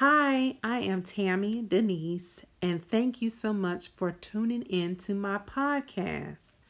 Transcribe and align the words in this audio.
Hi, 0.00 0.58
I 0.62 0.80
am 0.80 1.00
Tammy 1.00 1.62
Denise, 1.66 2.40
and 2.60 2.86
thank 2.86 3.22
you 3.22 3.30
so 3.30 3.54
much 3.54 3.88
for 3.88 4.12
tuning 4.12 4.60
in 4.64 4.96
to 4.96 5.14
my 5.14 5.38
podcast. 5.38 6.60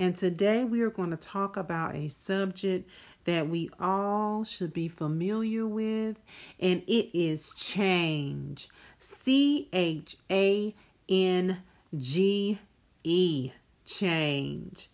And 0.00 0.16
today 0.16 0.64
we 0.64 0.80
are 0.80 0.90
going 0.90 1.12
to 1.12 1.16
talk 1.16 1.56
about 1.56 1.94
a 1.94 2.08
subject 2.08 2.90
that 3.24 3.48
we 3.48 3.70
all 3.78 4.42
should 4.42 4.72
be 4.72 4.88
familiar 4.88 5.64
with, 5.64 6.16
and 6.58 6.82
it 6.88 7.16
is 7.16 7.54
change. 7.54 8.68
C 8.98 9.68
H 9.72 10.16
A 10.28 10.74
N 11.08 11.62
G 11.96 12.58
E, 13.04 13.52
change. 13.86 14.88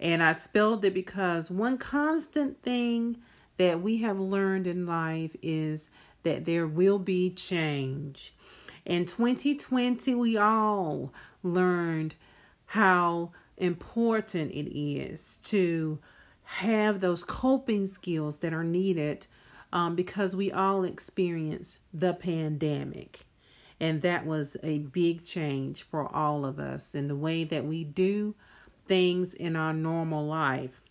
And 0.00 0.24
I 0.24 0.32
spelled 0.32 0.84
it 0.84 0.92
because 0.92 1.52
one 1.52 1.78
constant 1.78 2.64
thing 2.64 3.18
that 3.58 3.80
we 3.80 3.98
have 3.98 4.18
learned 4.18 4.66
in 4.66 4.86
life 4.86 5.36
is 5.40 5.88
that 6.22 6.44
there 6.44 6.66
will 6.66 6.98
be 6.98 7.30
change. 7.30 8.34
In 8.84 9.06
2020, 9.06 10.14
we 10.14 10.36
all 10.36 11.12
learned 11.42 12.14
how 12.66 13.30
important 13.56 14.50
it 14.52 14.76
is 14.76 15.38
to 15.44 15.98
have 16.44 17.00
those 17.00 17.22
coping 17.22 17.86
skills 17.86 18.38
that 18.38 18.52
are 18.52 18.64
needed 18.64 19.26
um, 19.72 19.94
because 19.94 20.36
we 20.36 20.50
all 20.52 20.84
experienced 20.84 21.78
the 21.94 22.12
pandemic. 22.12 23.20
And 23.80 24.02
that 24.02 24.26
was 24.26 24.56
a 24.62 24.78
big 24.78 25.24
change 25.24 25.82
for 25.82 26.14
all 26.14 26.44
of 26.44 26.58
us 26.58 26.94
in 26.94 27.08
the 27.08 27.16
way 27.16 27.44
that 27.44 27.64
we 27.64 27.84
do 27.84 28.34
things 28.86 29.34
in 29.34 29.56
our 29.56 29.72
normal 29.72 30.26
life. 30.26 30.82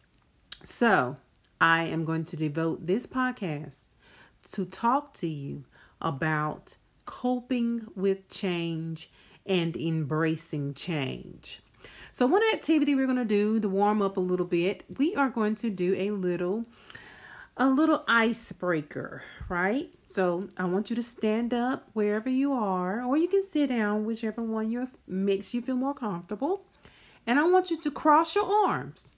So, 0.63 1.17
I 1.59 1.84
am 1.84 2.05
going 2.05 2.25
to 2.25 2.36
devote 2.36 2.88
this 2.88 3.05
podcast 3.05 3.88
to 4.52 4.66
talk 4.66 5.13
to 5.16 5.27
you 5.27 5.66
about 6.02 6.77
coping 7.05 7.88
with 7.95 8.30
change 8.30 9.09
and 9.45 9.75
embracing 9.75 10.73
change. 10.73 11.61
So, 12.11 12.25
one 12.25 12.44
activity 12.53 12.94
we're 12.94 13.06
going 13.06 13.17
to 13.17 13.25
do 13.25 13.59
to 13.59 13.70
warm 13.70 14.02
up 14.02 14.17
a 14.17 14.22
little 14.22 14.45
bit, 14.45 14.83
we 14.98 15.16
are 15.16 15.30
going 15.30 15.56
to 15.56 15.70
do 15.70 15.95
a 15.95 16.11
little 16.11 16.66
a 17.58 17.67
little 17.67 18.03
icebreaker, 18.08 19.23
right? 19.50 19.89
So, 20.06 20.50
I 20.58 20.66
want 20.66 20.89
you 20.89 20.95
to 20.95 21.03
stand 21.03 21.53
up 21.53 21.89
wherever 21.94 22.30
you 22.30 22.53
are 22.53 23.03
or 23.03 23.17
you 23.17 23.28
can 23.28 23.44
sit 23.44 23.67
down 23.67 24.05
whichever 24.05 24.42
one 24.42 24.72
you 24.72 24.88
makes 25.08 25.53
you 25.53 25.61
feel 25.61 25.76
more 25.76 25.94
comfortable. 25.94 26.66
And 27.26 27.39
I 27.39 27.44
want 27.44 27.72
you 27.72 27.80
to 27.81 27.92
cross 27.92 28.36
your 28.36 28.45
arms. 28.67 29.14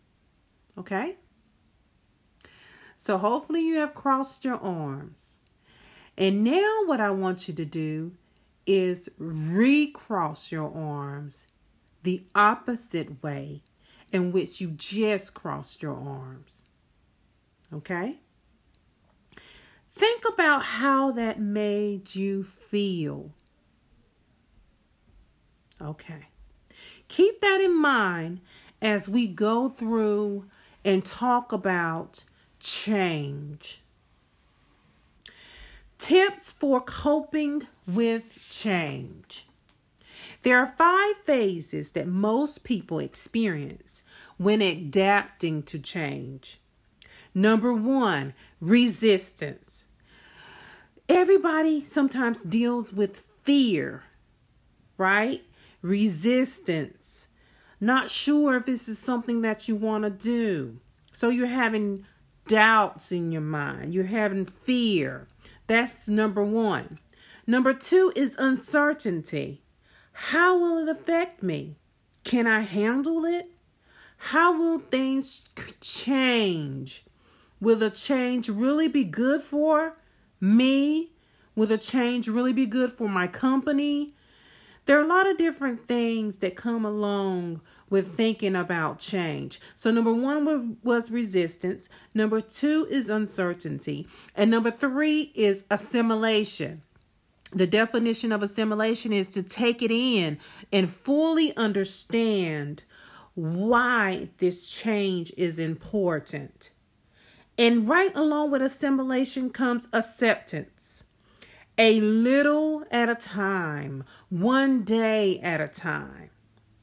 Okay? 0.78 1.16
So 3.04 3.18
hopefully 3.18 3.59
you 3.59 3.76
have 3.80 3.94
crossed 3.94 4.46
your 4.46 4.58
arms. 4.59 5.42
And 6.18 6.42
now 6.42 6.84
what 6.86 7.02
I 7.02 7.12
want 7.12 7.50
you 7.50 7.54
to 7.54 7.66
do 7.66 8.14
is 8.66 9.09
recross 9.18 10.54
your 10.54 10.73
arms 10.73 11.46
the 12.04 12.24
opposite 12.34 13.22
way 13.22 13.62
in 14.14 14.31
which 14.31 14.62
you 14.62 14.70
just 14.70 15.34
crossed 15.34 15.84
your 15.84 15.98
arms. 15.98 16.64
Okay? 17.74 18.20
Think 19.94 20.24
about 20.26 20.64
how 20.64 21.12
that 21.12 21.42
made 21.42 22.16
you 22.16 22.46
feel. 22.46 23.31
Okay. 25.81 26.28
Keep 27.09 27.42
that 27.42 27.59
in 27.59 27.76
mind 27.78 28.40
as 28.81 29.09
we 29.09 29.28
go 29.28 29.68
through 29.68 30.46
and 30.86 31.04
talk 31.04 31.52
about 31.52 32.24
change. 32.64 33.81
Tips 35.97 36.52
for 36.52 36.81
coping 36.81 37.67
with 37.88 38.47
change. 38.50 39.45
There 40.42 40.58
are 40.58 40.73
five 40.78 41.16
phases 41.23 41.91
that 41.91 42.08
most 42.08 42.64
people 42.64 43.00
experience 43.00 44.03
when 44.38 44.62
adapting 44.62 45.63
to 45.63 45.79
change. 45.79 46.59
Number 47.34 47.73
one, 47.73 48.34
resistance. 48.59 49.88
Everybody 51.07 51.84
sometimes 51.84 52.44
deals 52.44 52.91
with 52.91 53.28
fear, 53.44 54.03
right? 54.97 55.44
resistance, 55.84 57.28
not 57.79 58.09
sure 58.09 58.56
if 58.56 58.66
this 58.66 58.88
is 58.88 58.97
something 58.97 59.41
that 59.41 59.68
you 59.68 59.75
want 59.75 60.06
to 60.06 60.09
do. 60.09 60.79
So 61.12 61.29
you're 61.29 61.46
having 61.46 62.06
doubts 62.48 63.12
in 63.12 63.31
your 63.31 63.42
mind, 63.42 63.94
you're 63.94 64.06
having 64.06 64.46
fear. 64.46 65.28
That's 65.68 66.08
number 66.08 66.44
one. 66.44 67.00
Number 67.46 67.74
two 67.74 68.12
is 68.16 68.36
uncertainty. 68.38 69.62
How 70.14 70.58
will 70.58 70.78
it 70.78 70.90
affect 70.90 71.44
me? 71.44 71.76
Can 72.24 72.48
I 72.48 72.62
handle 72.62 73.26
it? 73.26 73.50
How 74.18 74.58
will 74.58 74.80
things 74.80 75.50
change? 75.82 77.03
Will 77.59 77.78
the 77.78 77.90
change 77.90 78.50
really 78.50 78.88
be 78.88 79.03
good 79.03 79.42
for 79.42 79.98
me? 80.40 81.12
Will 81.56 81.68
the 81.68 81.78
change 81.78 82.28
really 82.28 82.53
be 82.53 82.66
good 82.66 82.92
for 82.92 83.09
my 83.09 83.28
company? 83.28 84.14
There 84.86 84.98
are 84.98 85.03
a 85.03 85.08
lot 85.08 85.30
of 85.30 85.38
different 85.38 85.88
things 85.88 86.38
that 86.38 86.56
come 86.56 86.86
along 86.86 87.62
with 87.94 88.18
thinking 88.18 88.56
about 88.56 88.98
change. 88.98 89.62
So, 89.76 89.92
number 89.92 90.12
one 90.12 90.80
was 90.81 91.12
resistance, 91.12 91.90
number 92.16 92.42
two 92.42 92.88
is 92.90 93.08
uncertainty, 93.08 94.08
and 94.36 94.50
number 94.50 94.72
three 94.72 95.31
is 95.36 95.64
assimilation. 95.70 96.82
The 97.52 97.68
definition 97.68 98.32
of 98.32 98.42
assimilation 98.42 99.14
is 99.14 99.28
to 99.34 99.44
take 99.44 99.84
it 99.84 99.92
in 99.92 100.40
and 100.72 100.90
fully 100.90 101.56
understand 101.56 102.82
why 103.36 104.30
this 104.40 104.68
change 104.68 105.32
is 105.38 105.59
important. 105.59 106.72
And 107.59 107.88
right 107.88 108.16
along 108.16 108.50
with 108.50 108.64
assimilation 108.64 109.52
comes 109.52 109.88
acceptance 109.94 111.03
a 111.78 112.02
little 112.02 112.86
at 112.90 113.09
a 113.09 113.16
time, 113.16 114.03
one 114.30 114.84
day 114.84 115.40
at 115.42 115.62
a 115.62 115.68
time. 115.68 116.32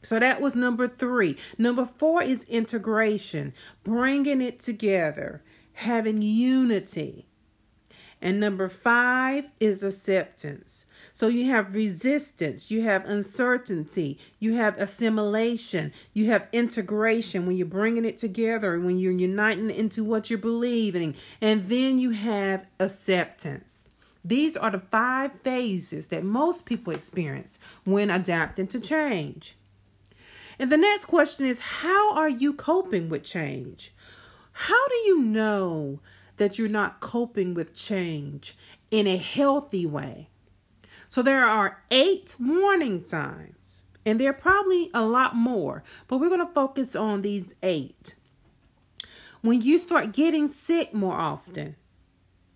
So 0.03 0.19
that 0.19 0.41
was 0.41 0.55
number 0.55 0.89
three. 0.89 1.37
Number 1.59 1.85
four 1.85 2.23
is 2.23 2.45
integration, 2.45 3.53
bringing 3.85 4.41
it 4.41 4.59
together, 4.59 5.43
having 5.75 6.23
unity. 6.23 7.27
And 8.23 8.39
number 8.39 8.69
five 8.69 9.49
is 9.61 9.83
acceptance. 9.83 10.85
So 11.13 11.29
you 11.29 11.47
have 11.47 11.75
resistance, 11.75 12.71
you 12.71 12.83
have 12.83 13.05
uncertainty, 13.05 14.19
you 14.39 14.55
have 14.55 14.79
assimilation, 14.79 15.93
you 16.13 16.27
have 16.27 16.49
integration 16.53 17.47
when 17.47 17.57
you're 17.57 17.67
bringing 17.67 18.05
it 18.05 18.19
together, 18.19 18.79
when 18.79 18.99
you're 18.99 19.13
uniting 19.13 19.71
into 19.71 20.05
what 20.05 20.31
you're 20.31 20.39
believing, 20.39 21.15
and 21.41 21.69
then 21.69 21.99
you 21.99 22.11
have 22.11 22.67
acceptance. 22.79 23.89
These 24.25 24.57
are 24.57 24.71
the 24.71 24.79
five 24.79 25.41
phases 25.41 26.09
that 26.09 26.25
most 26.25 26.65
people 26.65 26.93
experience 26.93 27.59
when 27.85 28.11
adapting 28.11 28.67
to 28.69 28.81
change. 28.81 29.57
And 30.61 30.71
the 30.71 30.77
next 30.77 31.07
question 31.07 31.47
is 31.47 31.59
How 31.59 32.15
are 32.15 32.29
you 32.29 32.53
coping 32.53 33.09
with 33.09 33.25
change? 33.25 33.95
How 34.53 34.89
do 34.89 34.95
you 35.07 35.23
know 35.23 36.01
that 36.37 36.59
you're 36.59 36.69
not 36.69 37.01
coping 37.01 37.55
with 37.55 37.75
change 37.75 38.59
in 38.91 39.07
a 39.07 39.17
healthy 39.17 39.87
way? 39.87 40.29
So 41.09 41.23
there 41.23 41.47
are 41.47 41.83
eight 41.91 42.37
warning 42.39 43.03
signs, 43.03 43.85
and 44.05 44.21
there 44.21 44.31
are 44.31 44.35
probably 44.35 44.91
a 44.93 45.03
lot 45.03 45.35
more, 45.35 45.83
but 46.09 46.19
we're 46.19 46.29
going 46.29 46.47
to 46.47 46.53
focus 46.53 46.95
on 46.95 47.23
these 47.23 47.55
eight. 47.63 48.17
When 49.41 49.63
you 49.63 49.79
start 49.79 50.13
getting 50.13 50.47
sick 50.47 50.93
more 50.93 51.17
often, 51.17 51.77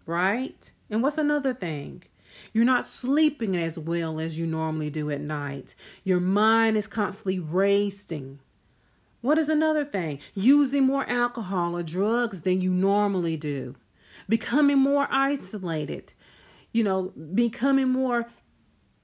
right? 0.05 0.71
And 0.91 1.03
what's 1.03 1.17
another 1.17 1.55
thing? 1.55 2.03
You're 2.53 2.65
not 2.65 2.87
sleeping 2.87 3.57
as 3.57 3.79
well 3.79 4.21
as 4.21 4.39
you 4.39 4.47
normally 4.47 4.91
do 4.91 5.11
at 5.11 5.21
night. 5.21 5.75
Your 6.05 6.21
mind 6.21 6.77
is 6.77 6.87
constantly 6.87 7.39
racing. 7.39 8.39
What 9.21 9.39
is 9.39 9.49
another 9.49 9.85
thing? 9.85 10.21
Using 10.35 10.85
more 10.85 11.09
alcohol 11.09 11.77
or 11.77 11.83
drugs 11.83 12.43
than 12.43 12.61
you 12.61 12.71
normally 12.71 13.37
do. 13.37 13.77
Becoming 14.29 14.79
more 14.79 15.09
isolated. 15.11 16.13
You 16.73 16.85
know, 16.85 17.13
becoming 17.35 17.89
more 17.89 18.27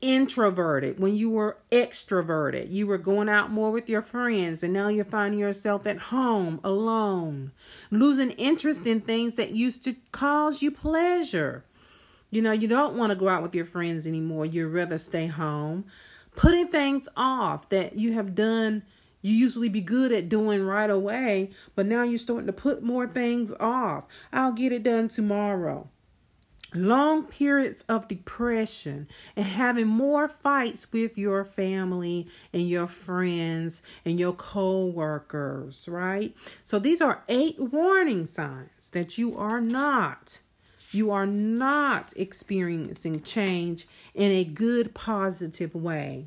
introverted 0.01 0.99
when 0.99 1.15
you 1.15 1.31
were 1.31 1.59
extroverted. 1.71 2.71
You 2.71 2.87
were 2.87 2.99
going 2.99 3.29
out 3.29 3.51
more 3.51 3.71
with 3.71 3.89
your 3.89 4.03
friends, 4.03 4.63
and 4.63 4.73
now 4.73 4.89
you're 4.89 5.05
finding 5.05 5.39
yourself 5.39 5.87
at 5.87 5.99
home 5.99 6.61
alone, 6.65 7.53
losing 7.91 8.31
interest 8.33 8.87
in 8.87 9.01
things 9.01 9.35
that 9.35 9.51
used 9.51 9.85
to 9.85 9.97
cause 10.13 10.63
you 10.63 10.71
pleasure. 10.71 11.65
You 12.31 12.43
know, 12.43 12.53
you 12.53 12.69
don't 12.69 12.97
want 12.97 13.11
to 13.11 13.17
go 13.17 13.29
out 13.29 13.43
with 13.43 13.55
your 13.55 13.65
friends 13.65 14.07
anymore. 14.07 14.47
You'd 14.47 14.69
rather 14.69 14.99
stay 14.99 15.27
home. 15.27 15.85
Putting 16.37 16.69
things 16.69 17.09
off 17.17 17.69
that 17.71 17.97
you 17.99 18.13
have 18.13 18.35
done, 18.35 18.85
you 19.21 19.35
usually 19.35 19.69
be 19.69 19.81
good 19.81 20.13
at 20.13 20.29
doing 20.29 20.65
right 20.65 20.89
away, 20.91 21.51
but 21.75 21.87
now 21.87 22.05
you're 22.05 22.19
starting 22.19 22.47
to 22.47 22.53
put 22.53 22.83
more 22.83 23.07
things 23.07 23.53
off. 23.61 24.07
I'll 24.33 24.53
get 24.53 24.73
it 24.73 24.83
done 24.85 25.09
tomorrow. 25.09 25.89
long 26.75 27.25
periods 27.25 27.83
of 27.89 28.07
depression 28.07 29.09
and 29.35 29.45
having 29.45 29.87
more 29.89 30.29
fights 30.29 30.93
with 30.93 31.19
your 31.19 31.45
family 31.45 32.29
and 32.53 32.69
your 32.69 32.87
friends 32.87 33.83
and 34.05 34.21
your 34.21 34.33
co-workers 34.33 35.89
right 35.89 36.35
so 36.63 36.79
these 36.79 37.01
are 37.01 37.25
eight 37.29 37.59
warning 37.59 38.25
signs 38.25 38.89
that 38.93 39.19
you 39.19 39.37
are 39.37 39.61
not 39.61 40.39
you 40.93 41.11
are 41.11 41.27
not 41.27 42.13
experiencing 42.17 43.23
change 43.23 43.87
in 44.15 44.31
a 44.31 44.45
good 44.45 44.95
positive 44.95 45.75
way 45.75 46.27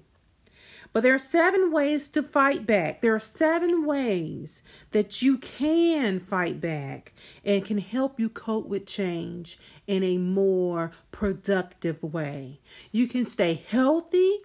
but 0.93 1.01
there 1.01 1.15
are 1.15 1.19
seven 1.19 1.71
ways 1.71 2.07
to 2.09 2.21
fight 2.21 2.67
back. 2.67 3.01
There 3.01 3.15
are 3.15 3.19
seven 3.19 3.83
ways 3.83 4.61
that 4.91 5.23
you 5.23 5.39
can 5.39 6.19
fight 6.19 6.61
back 6.61 7.13
and 7.43 7.65
can 7.65 7.79
help 7.79 8.19
you 8.19 8.29
cope 8.29 8.67
with 8.67 8.85
change 8.85 9.57
in 9.87 10.03
a 10.03 10.19
more 10.19 10.91
productive 11.11 12.01
way. 12.03 12.59
You 12.91 13.07
can 13.07 13.25
stay 13.25 13.55
healthy 13.67 14.37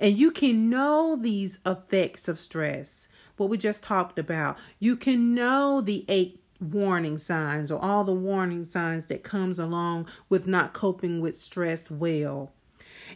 and 0.00 0.18
you 0.18 0.32
can 0.32 0.68
know 0.68 1.14
these 1.14 1.60
effects 1.64 2.26
of 2.26 2.40
stress. 2.40 3.06
What 3.36 3.48
we 3.48 3.56
just 3.56 3.84
talked 3.84 4.18
about. 4.18 4.58
You 4.80 4.96
can 4.96 5.32
know 5.32 5.80
the 5.80 6.04
eight 6.08 6.42
warning 6.60 7.18
signs 7.18 7.70
or 7.70 7.82
all 7.82 8.04
the 8.04 8.12
warning 8.12 8.64
signs 8.64 9.06
that 9.06 9.22
comes 9.22 9.58
along 9.58 10.08
with 10.28 10.46
not 10.46 10.72
coping 10.72 11.20
with 11.20 11.36
stress 11.36 11.90
well. 11.90 12.52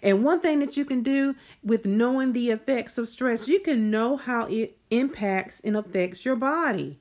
And 0.02 0.24
one 0.24 0.40
thing 0.40 0.60
that 0.60 0.76
you 0.76 0.84
can 0.84 1.02
do 1.02 1.34
with 1.62 1.84
knowing 1.84 2.32
the 2.32 2.50
effects 2.50 2.98
of 2.98 3.08
stress, 3.08 3.48
you 3.48 3.60
can 3.60 3.90
know 3.90 4.16
how 4.16 4.46
it 4.46 4.78
impacts 4.90 5.60
and 5.60 5.76
affects 5.76 6.24
your 6.24 6.36
body. 6.36 6.98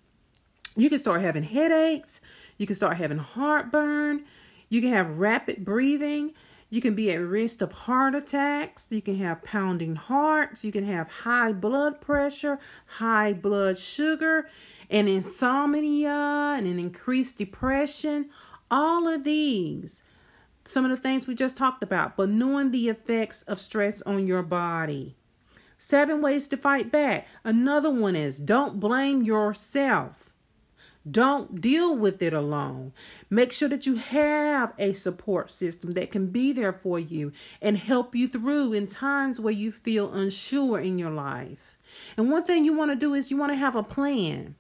You 0.75 0.89
can 0.89 0.99
start 0.99 1.21
having 1.21 1.43
headaches, 1.43 2.21
you 2.57 2.65
can 2.65 2.75
start 2.75 2.97
having 2.97 3.17
heartburn, 3.17 4.25
you 4.69 4.81
can 4.81 4.91
have 4.91 5.17
rapid 5.19 5.65
breathing, 5.65 6.33
you 6.71 6.81
can 6.81 6.95
be 6.95 7.11
at 7.11 7.19
risk 7.19 7.61
of 7.61 7.71
heart 7.71 8.15
attacks, 8.15 8.87
you 8.89 9.01
can 9.01 9.17
have 9.17 9.43
pounding 9.43 9.95
hearts, 9.95 10.65
you 10.65 10.71
can 10.71 10.85
have 10.85 11.07
high 11.07 11.51
blood 11.51 12.01
pressure, 12.01 12.57
high 12.97 13.33
blood 13.33 13.77
sugar, 13.77 14.47
and 14.89 15.07
insomnia 15.07 16.55
and 16.57 16.65
an 16.65 16.79
increased 16.79 17.37
depression. 17.37 18.29
All 18.71 19.07
of 19.07 19.23
these 19.23 20.01
some 20.63 20.85
of 20.85 20.91
the 20.91 20.97
things 20.97 21.27
we 21.27 21.35
just 21.35 21.57
talked 21.57 21.83
about, 21.83 22.15
but 22.15 22.29
knowing 22.29 22.71
the 22.71 22.89
effects 22.89 23.41
of 23.43 23.59
stress 23.59 24.01
on 24.03 24.25
your 24.27 24.43
body. 24.43 25.15
Seven 25.77 26.21
ways 26.21 26.47
to 26.49 26.57
fight 26.57 26.91
back. 26.91 27.27
Another 27.43 27.89
one 27.89 28.15
is 28.15 28.39
don't 28.39 28.79
blame 28.79 29.23
yourself. 29.23 30.30
Don't 31.09 31.59
deal 31.59 31.95
with 31.95 32.21
it 32.21 32.33
alone. 32.33 32.93
Make 33.29 33.51
sure 33.51 33.69
that 33.69 33.87
you 33.87 33.95
have 33.95 34.73
a 34.77 34.93
support 34.93 35.49
system 35.49 35.93
that 35.93 36.11
can 36.11 36.27
be 36.27 36.53
there 36.53 36.73
for 36.73 36.99
you 36.99 37.31
and 37.61 37.77
help 37.77 38.15
you 38.15 38.27
through 38.27 38.73
in 38.73 38.85
times 38.85 39.39
where 39.39 39.53
you 39.53 39.71
feel 39.71 40.13
unsure 40.13 40.79
in 40.79 40.99
your 40.99 41.09
life. 41.09 41.77
And 42.17 42.29
one 42.29 42.43
thing 42.43 42.63
you 42.63 42.73
want 42.73 42.91
to 42.91 42.95
do 42.95 43.15
is 43.15 43.31
you 43.31 43.37
want 43.37 43.51
to 43.51 43.57
have 43.57 43.75
a 43.75 43.83
plan. 43.83 44.55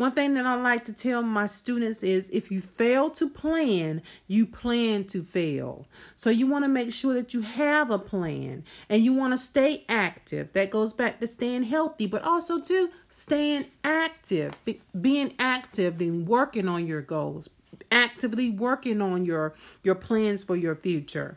One 0.00 0.12
thing 0.12 0.32
that 0.32 0.46
I 0.46 0.54
like 0.54 0.86
to 0.86 0.94
tell 0.94 1.20
my 1.22 1.46
students 1.46 2.02
is 2.02 2.30
if 2.32 2.50
you 2.50 2.62
fail 2.62 3.10
to 3.10 3.28
plan, 3.28 4.00
you 4.26 4.46
plan 4.46 5.04
to 5.08 5.22
fail. 5.22 5.86
So 6.16 6.30
you 6.30 6.46
want 6.46 6.64
to 6.64 6.70
make 6.70 6.90
sure 6.90 7.12
that 7.12 7.34
you 7.34 7.42
have 7.42 7.90
a 7.90 7.98
plan 7.98 8.64
and 8.88 9.04
you 9.04 9.12
want 9.12 9.34
to 9.34 9.36
stay 9.36 9.84
active. 9.90 10.54
That 10.54 10.70
goes 10.70 10.94
back 10.94 11.20
to 11.20 11.26
staying 11.26 11.64
healthy, 11.64 12.06
but 12.06 12.22
also 12.22 12.58
to 12.60 12.88
staying 13.10 13.66
active, 13.84 14.54
being 14.98 15.34
active 15.38 16.00
and 16.00 16.26
working 16.26 16.66
on 16.66 16.86
your 16.86 17.02
goals, 17.02 17.50
actively 17.92 18.48
working 18.48 19.02
on 19.02 19.26
your 19.26 19.52
your 19.82 19.96
plans 19.96 20.42
for 20.42 20.56
your 20.56 20.76
future. 20.76 21.36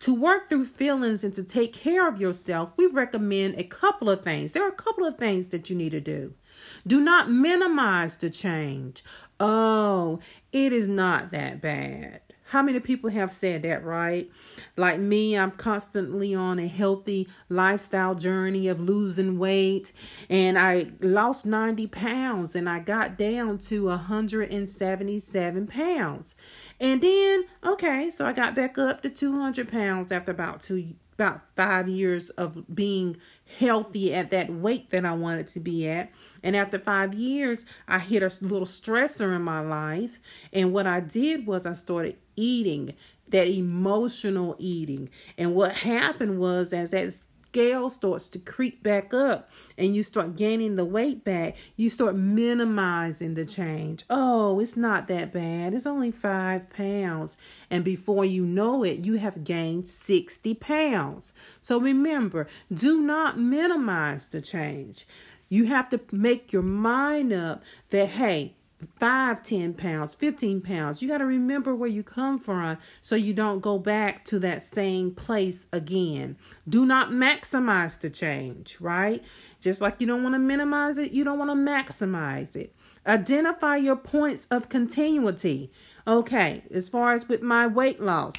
To 0.00 0.14
work 0.14 0.48
through 0.48 0.66
feelings 0.66 1.24
and 1.24 1.32
to 1.34 1.42
take 1.42 1.72
care 1.72 2.08
of 2.08 2.20
yourself, 2.20 2.72
we 2.76 2.86
recommend 2.86 3.58
a 3.58 3.64
couple 3.64 4.10
of 4.10 4.22
things. 4.22 4.52
There 4.52 4.64
are 4.64 4.68
a 4.68 4.72
couple 4.72 5.04
of 5.04 5.16
things 5.16 5.48
that 5.48 5.70
you 5.70 5.76
need 5.76 5.90
to 5.90 6.00
do. 6.00 6.34
Do 6.86 7.00
not 7.00 7.30
minimize 7.30 8.16
the 8.16 8.30
change. 8.30 9.02
Oh, 9.40 10.20
it 10.52 10.72
is 10.72 10.88
not 10.88 11.30
that 11.30 11.60
bad. 11.60 12.20
How 12.50 12.62
many 12.62 12.78
people 12.78 13.10
have 13.10 13.32
said 13.32 13.62
that, 13.62 13.84
right? 13.84 14.30
Like 14.76 15.00
me, 15.00 15.36
I'm 15.36 15.50
constantly 15.50 16.32
on 16.32 16.60
a 16.60 16.68
healthy 16.68 17.28
lifestyle 17.48 18.14
journey 18.14 18.68
of 18.68 18.78
losing 18.78 19.38
weight. 19.38 19.92
And 20.30 20.56
I 20.56 20.92
lost 21.00 21.44
90 21.44 21.88
pounds 21.88 22.54
and 22.54 22.68
I 22.68 22.78
got 22.78 23.18
down 23.18 23.58
to 23.58 23.86
177 23.86 25.66
pounds. 25.66 26.34
And 26.78 27.02
then, 27.02 27.46
okay, 27.64 28.10
so 28.10 28.24
I 28.26 28.32
got 28.32 28.54
back 28.54 28.78
up 28.78 29.02
to 29.02 29.10
200 29.10 29.68
pounds 29.68 30.12
after 30.12 30.30
about 30.30 30.60
two, 30.60 30.94
about 31.14 31.40
five 31.56 31.88
years 31.88 32.30
of 32.30 32.64
being 32.72 33.16
healthy 33.58 34.12
at 34.12 34.30
that 34.30 34.50
weight 34.52 34.90
that 34.90 35.04
I 35.04 35.12
wanted 35.12 35.48
to 35.48 35.60
be 35.60 35.88
at. 35.88 36.10
And 36.42 36.56
after 36.56 36.78
five 36.78 37.14
years, 37.14 37.64
I 37.88 37.98
hit 37.98 38.22
a 38.22 38.30
little 38.44 38.66
stressor 38.66 39.34
in 39.34 39.42
my 39.42 39.60
life. 39.60 40.18
And 40.52 40.72
what 40.72 40.86
I 40.86 41.00
did 41.00 41.46
was 41.46 41.66
I 41.66 41.72
started 41.72 42.16
eating 42.36 42.94
that 43.28 43.48
emotional 43.48 44.54
eating. 44.58 45.10
And 45.36 45.54
what 45.54 45.72
happened 45.72 46.38
was, 46.38 46.72
as 46.72 46.90
that 46.90 47.18
scale 47.56 47.88
starts 47.88 48.28
to 48.28 48.38
creep 48.38 48.82
back 48.82 49.14
up 49.14 49.48
and 49.78 49.96
you 49.96 50.02
start 50.02 50.36
gaining 50.36 50.76
the 50.76 50.84
weight 50.84 51.24
back, 51.24 51.56
you 51.74 51.88
start 51.88 52.14
minimizing 52.14 53.32
the 53.32 53.46
change. 53.46 54.04
Oh, 54.10 54.60
it's 54.60 54.76
not 54.76 55.08
that 55.08 55.32
bad. 55.32 55.72
It's 55.72 55.86
only 55.86 56.10
five 56.10 56.68
pounds. 56.68 57.38
And 57.70 57.82
before 57.82 58.26
you 58.26 58.44
know 58.44 58.84
it, 58.84 59.06
you 59.06 59.14
have 59.14 59.42
gained 59.42 59.88
60 59.88 60.52
pounds. 60.56 61.32
So 61.62 61.80
remember, 61.80 62.46
do 62.70 63.00
not 63.00 63.38
minimize 63.38 64.28
the 64.28 64.42
change. 64.42 65.06
You 65.48 65.64
have 65.64 65.88
to 65.88 66.00
make 66.12 66.52
your 66.52 66.60
mind 66.60 67.32
up 67.32 67.62
that, 67.88 68.10
hey, 68.10 68.54
five, 68.98 69.42
ten 69.42 69.74
pounds, 69.74 70.14
15 70.14 70.60
pounds. 70.60 71.00
You 71.00 71.08
got 71.08 71.18
to 71.18 71.26
remember 71.26 71.74
where 71.74 71.88
you 71.88 72.02
come 72.02 72.38
from 72.38 72.78
so 73.02 73.16
you 73.16 73.32
don't 73.32 73.60
go 73.60 73.78
back 73.78 74.24
to 74.26 74.38
that 74.40 74.64
same 74.64 75.12
place 75.14 75.66
again. 75.72 76.36
Do 76.68 76.84
not 76.86 77.10
maximize 77.10 77.98
the 77.98 78.10
change, 78.10 78.78
right? 78.80 79.22
Just 79.60 79.80
like 79.80 80.00
you 80.00 80.06
don't 80.06 80.22
want 80.22 80.34
to 80.34 80.38
minimize 80.38 80.98
it, 80.98 81.12
you 81.12 81.24
don't 81.24 81.38
want 81.38 81.50
to 81.50 81.56
maximize 81.56 82.54
it. 82.56 82.74
Identify 83.06 83.76
your 83.76 83.96
points 83.96 84.46
of 84.50 84.68
continuity. 84.68 85.70
Okay, 86.06 86.62
as 86.70 86.88
far 86.88 87.14
as 87.14 87.28
with 87.28 87.42
my 87.42 87.66
weight 87.66 88.00
loss, 88.00 88.34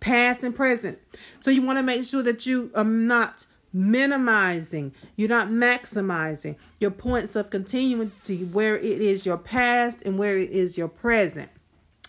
past 0.00 0.42
and 0.42 0.54
present. 0.54 0.98
So 1.40 1.50
you 1.50 1.62
want 1.62 1.78
to 1.78 1.82
make 1.82 2.04
sure 2.04 2.22
that 2.22 2.46
you 2.46 2.70
are 2.74 2.84
not 2.84 3.46
minimizing, 3.72 4.94
you're 5.16 5.28
not 5.28 5.48
maximizing 5.48 6.56
your 6.80 6.90
points 6.90 7.36
of 7.36 7.50
continuity 7.50 8.44
where 8.44 8.76
it 8.76 9.00
is 9.00 9.24
your 9.24 9.38
past 9.38 9.98
and 10.04 10.18
where 10.18 10.36
it 10.36 10.50
is 10.50 10.76
your 10.76 10.88
present. 10.88 11.50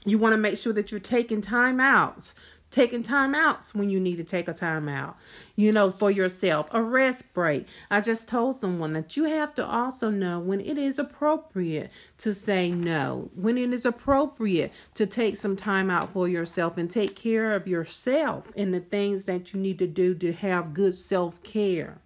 You 0.06 0.18
want 0.18 0.34
to 0.34 0.38
make 0.38 0.58
sure 0.58 0.74
that 0.74 0.92
you're 0.92 1.00
taking 1.00 1.42
time 1.42 1.80
out 1.80 2.34
taking 2.74 3.04
time 3.04 3.36
outs 3.36 3.76
when 3.76 3.92
you 3.92 4.00
need 4.00 4.18
to 4.18 4.24
take 4.24 4.48
a 4.48 4.54
time 4.54 4.90
out, 4.90 5.16
you 5.56 5.72
know, 5.72 5.92
for 5.92 6.10
yourself, 6.10 6.68
a 6.72 6.82
rest 6.82 7.32
break. 7.34 7.68
I 7.92 8.02
just 8.02 8.28
told 8.28 8.56
someone 8.56 8.94
that 8.94 9.16
you 9.16 9.26
have 9.26 9.54
to 9.56 9.66
also 9.66 10.10
know 10.10 10.40
when 10.40 10.60
it 10.60 10.80
is 10.80 10.98
appropriate 10.98 11.92
to 12.18 12.34
say 12.34 12.72
no, 12.72 13.30
when 13.36 13.60
it 13.60 13.72
is 13.72 13.86
appropriate 13.86 14.74
to 14.96 15.06
take 15.06 15.38
some 15.38 15.56
time 15.56 15.92
out 15.92 16.12
for 16.12 16.28
yourself 16.28 16.76
and 16.78 16.90
take 16.90 17.16
care 17.16 17.52
of 17.52 17.68
yourself 17.68 18.52
and 18.58 18.74
the 18.74 18.80
things 18.80 19.26
that 19.26 19.54
you 19.54 19.60
need 19.60 19.78
to 19.78 19.88
do 19.88 20.16
to 20.16 20.34
have 20.34 20.74
good 20.74 20.96
self 20.96 21.44
care. 21.44 22.00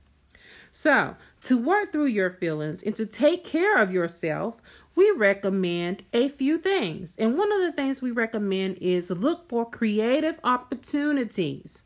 So, 0.70 1.16
to 1.42 1.58
work 1.58 1.94
through 1.94 2.08
your 2.08 2.30
feelings 2.30 2.84
and 2.84 2.96
to 2.98 3.06
take 3.06 3.46
care 3.46 3.82
of 3.82 3.94
yourself, 3.94 4.58
we 4.98 5.12
recommend 5.12 6.04
a 6.12 6.28
few 6.28 6.58
things. 6.58 7.16
And 7.20 7.38
one 7.38 7.52
of 7.54 7.62
the 7.62 7.72
things 7.72 8.02
we 8.02 8.10
recommend 8.10 8.80
is 8.82 9.12
look 9.12 9.48
for 9.48 9.70
creative 9.70 10.40
opportunities. 10.44 11.84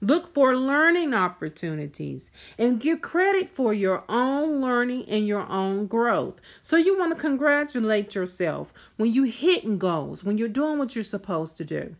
Look 0.00 0.32
for 0.32 0.56
learning 0.56 1.12
opportunities 1.12 2.30
and 2.58 2.80
give 2.80 3.02
credit 3.02 3.50
for 3.50 3.74
your 3.74 4.04
own 4.08 4.62
learning 4.62 5.04
and 5.06 5.26
your 5.26 5.46
own 5.50 5.86
growth. 5.86 6.40
So, 6.62 6.76
you 6.76 6.98
want 6.98 7.14
to 7.14 7.20
congratulate 7.20 8.14
yourself 8.14 8.72
when 8.96 9.12
you 9.12 9.24
hitting 9.24 9.78
goals, 9.78 10.24
when 10.24 10.38
you're 10.38 10.48
doing 10.48 10.78
what 10.78 10.94
you're 10.94 11.04
supposed 11.04 11.58
to 11.58 11.64
do. 11.64 11.94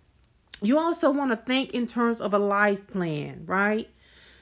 You 0.62 0.78
also 0.78 1.10
want 1.10 1.32
to 1.32 1.36
think 1.36 1.74
in 1.74 1.86
terms 1.86 2.22
of 2.22 2.32
a 2.32 2.38
life 2.38 2.86
plan, 2.86 3.44
right? 3.46 3.90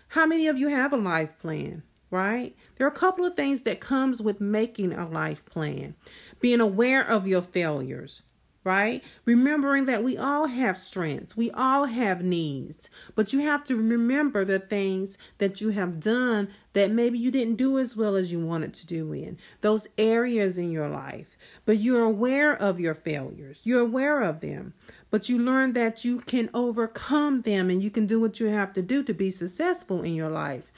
How 0.08 0.26
many 0.26 0.46
of 0.46 0.58
you 0.58 0.68
have 0.68 0.92
a 0.92 0.96
life 0.96 1.38
plan? 1.40 1.82
Right? 2.12 2.54
There 2.76 2.86
are 2.86 2.90
a 2.90 2.94
couple 2.94 3.24
of 3.24 3.34
things 3.34 3.64
that 3.64 3.80
comes 3.80 4.22
with 4.22 4.40
making 4.40 4.92
a 4.92 5.08
life 5.08 5.44
plan. 5.46 5.96
Being 6.40 6.60
aware 6.60 7.02
of 7.02 7.26
your 7.26 7.42
failures. 7.42 8.22
right? 8.64 9.02
Remembering 9.24 9.86
that 9.86 10.04
we 10.04 10.16
all 10.16 10.46
have 10.46 10.78
strengths, 10.78 11.36
we 11.36 11.50
all 11.50 11.86
have 11.86 12.22
needs, 12.22 12.88
but 13.16 13.32
you 13.32 13.40
have 13.40 13.64
to 13.64 13.76
remember 13.76 14.44
the 14.44 14.60
things 14.60 15.18
that 15.38 15.60
you 15.60 15.70
have 15.70 15.98
done 16.00 16.48
that 16.74 16.90
maybe 16.90 17.18
you 17.18 17.30
didn't 17.30 17.56
do 17.56 17.78
as 17.78 17.96
well 17.96 18.14
as 18.16 18.30
you 18.30 18.38
wanted 18.40 18.72
to 18.74 18.86
do 18.86 19.12
in 19.12 19.36
those 19.62 19.88
areas 19.98 20.58
in 20.58 20.70
your 20.70 20.88
life. 20.88 21.36
But 21.64 21.78
you're 21.78 22.04
aware 22.04 22.54
of 22.54 22.78
your 22.78 22.94
failures, 22.94 23.60
you're 23.64 23.80
aware 23.80 24.22
of 24.22 24.40
them, 24.40 24.74
but 25.10 25.28
you 25.28 25.38
learn 25.38 25.72
that 25.74 26.04
you 26.04 26.20
can 26.20 26.48
overcome 26.54 27.42
them 27.42 27.68
and 27.68 27.82
you 27.82 27.90
can 27.90 28.06
do 28.06 28.20
what 28.20 28.38
you 28.40 28.46
have 28.46 28.72
to 28.74 28.82
do 28.82 29.02
to 29.02 29.12
be 29.12 29.30
successful 29.30 30.02
in 30.02 30.14
your 30.14 30.30
life. 30.30 30.70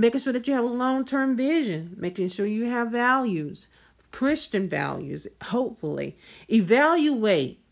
Making 0.00 0.20
sure 0.20 0.32
that 0.32 0.48
you 0.48 0.54
have 0.54 0.64
a 0.64 0.68
long 0.68 1.04
term 1.04 1.36
vision, 1.36 1.94
making 1.98 2.28
sure 2.28 2.46
you 2.46 2.64
have 2.64 2.90
values 2.90 3.68
Christian 4.10 4.66
values, 4.66 5.26
hopefully. 5.44 6.16
Evaluate 6.48 7.62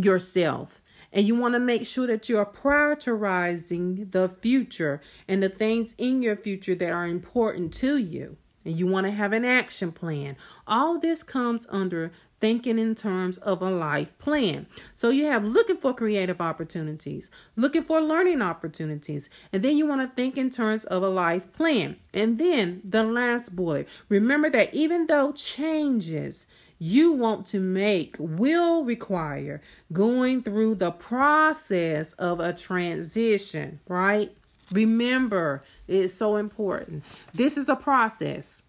yourself. 0.00 0.80
And 1.12 1.26
you 1.26 1.34
want 1.34 1.54
to 1.54 1.58
make 1.58 1.84
sure 1.84 2.06
that 2.06 2.28
you're 2.28 2.46
prioritizing 2.46 4.12
the 4.12 4.28
future 4.28 5.00
and 5.26 5.42
the 5.42 5.48
things 5.48 5.94
in 5.98 6.22
your 6.22 6.36
future 6.36 6.76
that 6.76 6.92
are 6.92 7.06
important 7.06 7.72
to 7.74 7.96
you. 7.96 8.36
And 8.64 8.78
you 8.78 8.86
want 8.86 9.06
to 9.06 9.10
have 9.10 9.32
an 9.32 9.44
action 9.44 9.90
plan. 9.90 10.36
All 10.64 10.98
this 11.00 11.24
comes 11.24 11.66
under 11.70 12.12
thinking 12.40 12.78
in 12.78 12.94
terms 12.94 13.38
of 13.38 13.62
a 13.62 13.70
life 13.70 14.16
plan. 14.18 14.66
So 14.94 15.10
you 15.10 15.26
have 15.26 15.44
looking 15.44 15.76
for 15.76 15.94
creative 15.94 16.40
opportunities, 16.40 17.30
looking 17.56 17.82
for 17.82 18.00
learning 18.00 18.42
opportunities, 18.42 19.30
and 19.52 19.62
then 19.62 19.76
you 19.76 19.86
want 19.86 20.00
to 20.00 20.14
think 20.14 20.36
in 20.36 20.50
terms 20.50 20.84
of 20.84 21.02
a 21.02 21.08
life 21.08 21.52
plan. 21.52 21.96
And 22.14 22.38
then 22.38 22.82
the 22.84 23.04
last 23.04 23.54
bullet 23.54 23.88
remember 24.08 24.50
that 24.50 24.72
even 24.74 25.06
though 25.06 25.32
changes 25.32 26.46
you 26.78 27.12
want 27.12 27.44
to 27.46 27.58
make 27.58 28.16
will 28.18 28.84
require 28.84 29.60
going 29.92 30.42
through 30.42 30.76
the 30.76 30.92
process 30.92 32.12
of 32.14 32.38
a 32.40 32.52
transition, 32.52 33.80
right? 33.88 34.32
Remember, 34.70 35.64
it's 35.86 36.14
so 36.14 36.36
important. 36.36 37.02
This 37.34 37.56
is 37.56 37.68
a 37.68 37.76
process 37.76 38.62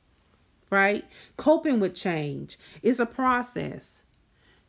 right? 0.72 1.06
Coping 1.38 1.80
with 1.80 1.96
change 1.96 2.58
is 2.82 3.00
a 3.00 3.06
process. 3.06 4.04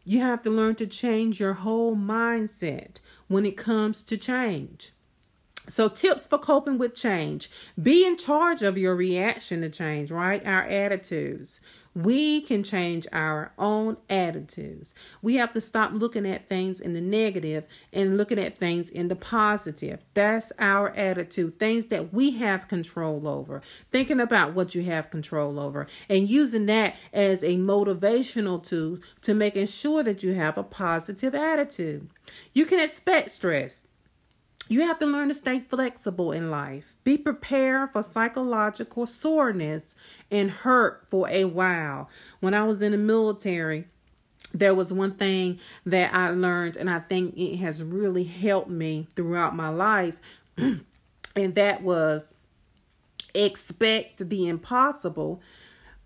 You 0.05 0.21
have 0.21 0.43
to 0.43 0.51
learn 0.51 0.77
to 0.77 0.87
change 0.87 1.41
your 1.41 1.55
whole 1.55 1.95
mindset 1.95 2.99
when 3.29 3.45
it 3.45 3.57
comes 3.57 4.03
to 4.05 4.17
change. 4.17 4.93
So, 5.69 5.89
tips 5.89 6.27
for 6.27 6.39
coping 6.39 6.79
with 6.79 6.95
change 6.95 7.51
be 7.81 8.05
in 8.05 8.17
charge 8.17 8.63
of 8.63 8.79
your 8.79 8.97
reaction 8.97 9.61
to 9.61 9.69
change, 9.69 10.11
right? 10.11 10.45
Our 10.45 10.63
attitudes. 10.63 11.61
We 11.95 12.41
can 12.43 12.63
change 12.63 13.07
our 13.13 13.53
own 13.59 13.97
attitudes. 14.09 14.95
We 15.23 15.35
have 15.37 15.53
to 15.55 15.61
stop 15.61 15.91
looking 15.93 16.25
at 16.25 16.49
things 16.49 16.81
in 16.81 16.93
the 16.93 17.01
negative 17.01 17.65
and 17.93 18.17
looking 18.17 18.39
at 18.39 18.57
things 18.57 18.91
in 18.91 19.09
the 19.09 19.17
positive. 19.17 20.05
That's 20.15 20.53
our 20.59 20.91
attitude, 20.91 21.59
things 21.59 21.89
that 21.89 22.13
we 22.13 22.33
have 22.33 22.69
control 22.69 23.27
over. 23.27 23.61
Thinking 23.91 24.21
about 24.21 24.55
what 24.55 24.75
you 24.75 24.85
have 24.85 25.11
control 25.11 25.59
over 25.59 25.89
and 26.09 26.31
using 26.31 26.67
that 26.67 26.95
as 27.13 27.43
a 27.43 27.57
motivational 27.57 28.63
tool 28.63 28.99
to 29.23 29.35
making 29.35 29.67
sure 29.67 30.05
that 30.05 30.23
you 30.23 30.35
have 30.35 30.57
a 30.57 30.63
positive 30.63 31.35
attitude. 31.35 32.09
You 32.53 32.67
can 32.67 32.79
expect 32.79 33.33
stress. 33.33 33.87
You 34.71 34.83
have 34.83 35.01
to 35.01 35.07
learn 35.07 35.27
to 35.27 35.35
stay 35.35 35.59
flexible 35.59 36.31
in 36.31 36.49
life. 36.49 36.95
Be 37.03 37.19
prepared 37.19 37.91
for 37.91 38.05
psychological 38.05 39.05
soreness 39.05 39.97
and 40.31 40.49
hurt 40.49 41.09
for 41.11 41.29
a 41.29 41.47
while. 41.47 42.09
When 42.39 42.55
I 42.55 42.63
was 42.63 42.81
in 42.81 42.93
the 42.93 42.99
military, 42.99 43.87
there 44.55 44.73
was 44.73 44.93
one 44.93 45.17
thing 45.17 45.59
that 45.85 46.15
I 46.15 46.31
learned, 46.31 46.77
and 46.77 46.89
I 46.89 47.01
think 47.01 47.37
it 47.37 47.57
has 47.57 47.83
really 47.83 48.23
helped 48.23 48.71
me 48.71 49.09
throughout 49.17 49.57
my 49.57 49.71
life, 49.71 50.21
and 50.57 50.85
that 51.35 51.83
was 51.83 52.33
expect 53.35 54.29
the 54.29 54.47
impossible, 54.47 55.43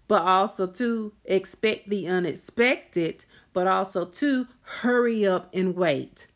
but 0.08 0.22
also 0.22 0.66
to 0.68 1.12
expect 1.26 1.90
the 1.90 2.08
unexpected, 2.08 3.26
but 3.52 3.66
also 3.66 4.06
to 4.06 4.48
hurry 4.62 5.26
up 5.26 5.50
and 5.52 5.76
wait 5.76 6.28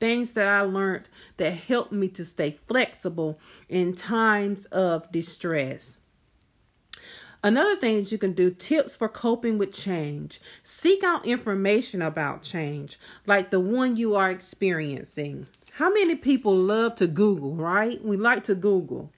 things 0.00 0.32
that 0.32 0.48
I 0.48 0.62
learned 0.62 1.08
that 1.36 1.52
helped 1.52 1.92
me 1.92 2.08
to 2.08 2.24
stay 2.24 2.50
flexible 2.50 3.38
in 3.68 3.94
times 3.94 4.64
of 4.66 5.10
distress. 5.12 5.98
Another 7.42 7.76
thing 7.76 7.96
that 7.98 8.12
you 8.12 8.18
can 8.18 8.32
do 8.32 8.50
tips 8.50 8.94
for 8.94 9.08
coping 9.08 9.56
with 9.56 9.72
change. 9.72 10.40
Seek 10.62 11.02
out 11.02 11.24
information 11.24 12.02
about 12.02 12.42
change, 12.42 12.98
like 13.26 13.50
the 13.50 13.60
one 13.60 13.96
you 13.96 14.14
are 14.14 14.30
experiencing. 14.30 15.46
How 15.72 15.90
many 15.90 16.16
people 16.16 16.54
love 16.54 16.96
to 16.96 17.06
Google, 17.06 17.54
right? 17.54 18.04
We 18.04 18.18
like 18.18 18.44
to 18.44 18.54
Google. 18.54 19.10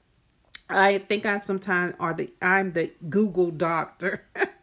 I 0.69 0.99
think 0.99 1.27
I 1.27 1.41
sometimes 1.41 1.95
are 1.99 2.15
the 2.15 2.33
I'm 2.41 2.73
the 2.73 2.93
Google 3.09 3.51
doctor. 3.51 4.25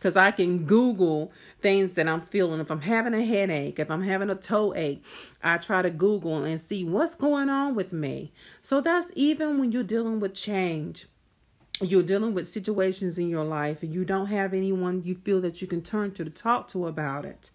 Cuz 0.00 0.16
I 0.16 0.30
can 0.30 0.64
Google 0.64 1.32
things 1.60 1.94
that 1.94 2.08
I'm 2.08 2.22
feeling. 2.22 2.60
If 2.60 2.70
I'm 2.70 2.80
having 2.80 3.14
a 3.14 3.24
headache, 3.24 3.78
if 3.78 3.90
I'm 3.90 4.02
having 4.02 4.30
a 4.30 4.34
toe 4.34 4.74
ache, 4.74 5.04
I 5.42 5.58
try 5.58 5.82
to 5.82 5.90
Google 5.90 6.44
and 6.44 6.60
see 6.60 6.84
what's 6.84 7.14
going 7.14 7.48
on 7.48 7.74
with 7.74 7.92
me. 7.92 8.32
So 8.62 8.80
that's 8.80 9.12
even 9.14 9.58
when 9.58 9.72
you're 9.72 9.82
dealing 9.82 10.20
with 10.20 10.34
change. 10.34 11.06
You're 11.82 12.02
dealing 12.02 12.34
with 12.34 12.48
situations 12.48 13.18
in 13.18 13.28
your 13.28 13.44
life 13.44 13.82
and 13.82 13.94
you 13.94 14.04
don't 14.04 14.26
have 14.26 14.52
anyone 14.52 15.02
you 15.02 15.14
feel 15.14 15.40
that 15.40 15.62
you 15.62 15.66
can 15.66 15.80
turn 15.80 16.12
to 16.12 16.24
to 16.24 16.30
talk 16.30 16.68
to 16.68 16.86
about 16.86 17.24
it. 17.24 17.50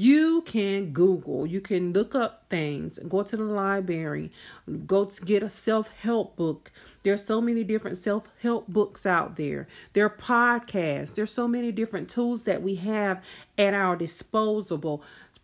You 0.00 0.40
can 0.46 0.94
Google, 0.94 1.46
you 1.46 1.60
can 1.60 1.92
look 1.92 2.14
up 2.14 2.46
things, 2.48 2.98
go 3.06 3.22
to 3.22 3.36
the 3.36 3.44
library, 3.44 4.30
go 4.86 5.04
to 5.04 5.24
get 5.26 5.42
a 5.42 5.50
self 5.50 5.90
help 5.90 6.36
book. 6.36 6.72
There's 7.02 7.22
so 7.22 7.42
many 7.42 7.64
different 7.64 7.98
self 7.98 8.26
help 8.40 8.66
books 8.66 9.04
out 9.04 9.36
there. 9.36 9.68
There 9.92 10.06
are 10.06 10.08
podcasts. 10.08 11.14
There's 11.14 11.30
so 11.30 11.46
many 11.46 11.70
different 11.70 12.08
tools 12.08 12.44
that 12.44 12.62
we 12.62 12.76
have 12.76 13.22
at 13.58 13.74
our 13.74 13.94
disposable 13.94 15.02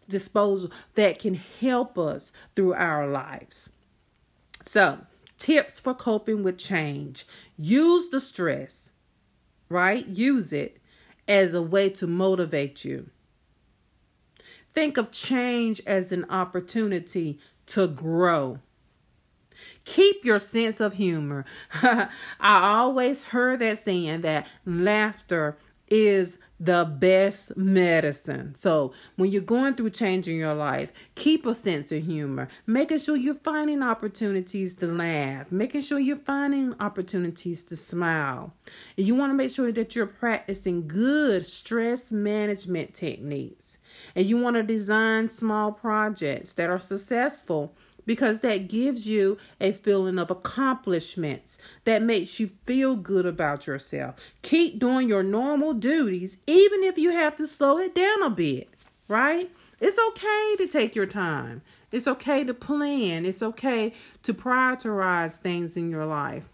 disposal 0.08 0.70
that 0.94 1.18
can 1.18 1.34
help 1.34 1.98
us 1.98 2.32
through 2.54 2.72
our 2.72 3.06
lives. 3.06 3.68
So, 4.64 5.00
tips 5.36 5.78
for 5.80 5.92
coping 5.92 6.42
with 6.42 6.56
change. 6.56 7.26
Use 7.58 8.08
the 8.08 8.20
stress, 8.20 8.92
right? 9.68 10.06
Use 10.06 10.50
it 10.50 10.78
as 11.28 11.52
a 11.52 11.60
way 11.60 11.90
to 11.90 12.06
motivate 12.06 12.86
you. 12.86 13.10
Think 14.76 14.98
of 14.98 15.10
change 15.10 15.80
as 15.86 16.12
an 16.12 16.26
opportunity 16.28 17.38
to 17.68 17.88
grow. 17.88 18.58
Keep 19.86 20.22
your 20.22 20.38
sense 20.38 20.80
of 20.80 20.92
humor. 20.92 21.46
I 21.82 22.08
always 22.40 23.22
heard 23.22 23.60
that 23.60 23.78
saying 23.78 24.20
that 24.20 24.46
laughter 24.66 25.56
is 25.88 26.36
the 26.60 26.84
best 26.84 27.56
medicine. 27.56 28.54
So, 28.54 28.92
when 29.16 29.30
you're 29.30 29.40
going 29.40 29.72
through 29.72 29.90
changing 29.90 30.36
your 30.36 30.52
life, 30.52 30.92
keep 31.14 31.46
a 31.46 31.54
sense 31.54 31.90
of 31.90 32.04
humor, 32.04 32.48
making 32.66 32.98
sure 32.98 33.16
you're 33.16 33.36
finding 33.36 33.82
opportunities 33.82 34.74
to 34.74 34.88
laugh, 34.88 35.50
making 35.50 35.80
sure 35.80 35.98
you're 35.98 36.18
finding 36.18 36.74
opportunities 36.80 37.64
to 37.64 37.76
smile. 37.76 38.52
And 38.98 39.06
you 39.06 39.14
want 39.14 39.30
to 39.30 39.34
make 39.36 39.52
sure 39.52 39.72
that 39.72 39.96
you're 39.96 40.06
practicing 40.06 40.86
good 40.86 41.46
stress 41.46 42.12
management 42.12 42.92
techniques. 42.92 43.75
And 44.16 44.26
you 44.26 44.38
want 44.38 44.56
to 44.56 44.62
design 44.64 45.30
small 45.30 45.70
projects 45.70 46.54
that 46.54 46.70
are 46.70 46.80
successful 46.80 47.76
because 48.06 48.40
that 48.40 48.68
gives 48.68 49.06
you 49.06 49.36
a 49.60 49.72
feeling 49.72 50.18
of 50.18 50.30
accomplishments 50.30 51.58
that 51.84 52.02
makes 52.02 52.40
you 52.40 52.48
feel 52.64 52.96
good 52.96 53.26
about 53.26 53.66
yourself. 53.66 54.14
Keep 54.42 54.78
doing 54.78 55.08
your 55.08 55.22
normal 55.22 55.74
duties, 55.74 56.38
even 56.46 56.82
if 56.82 56.96
you 56.96 57.10
have 57.10 57.36
to 57.36 57.46
slow 57.46 57.78
it 57.78 57.94
down 57.94 58.22
a 58.22 58.30
bit, 58.30 58.70
right? 59.06 59.50
It's 59.80 59.98
okay 60.08 60.56
to 60.58 60.66
take 60.66 60.94
your 60.94 61.06
time. 61.06 61.60
It's 61.92 62.08
okay 62.08 62.42
to 62.44 62.54
plan. 62.54 63.26
It's 63.26 63.42
okay 63.42 63.92
to 64.22 64.32
prioritize 64.32 65.36
things 65.36 65.76
in 65.76 65.90
your 65.90 66.06
life. 66.06 66.44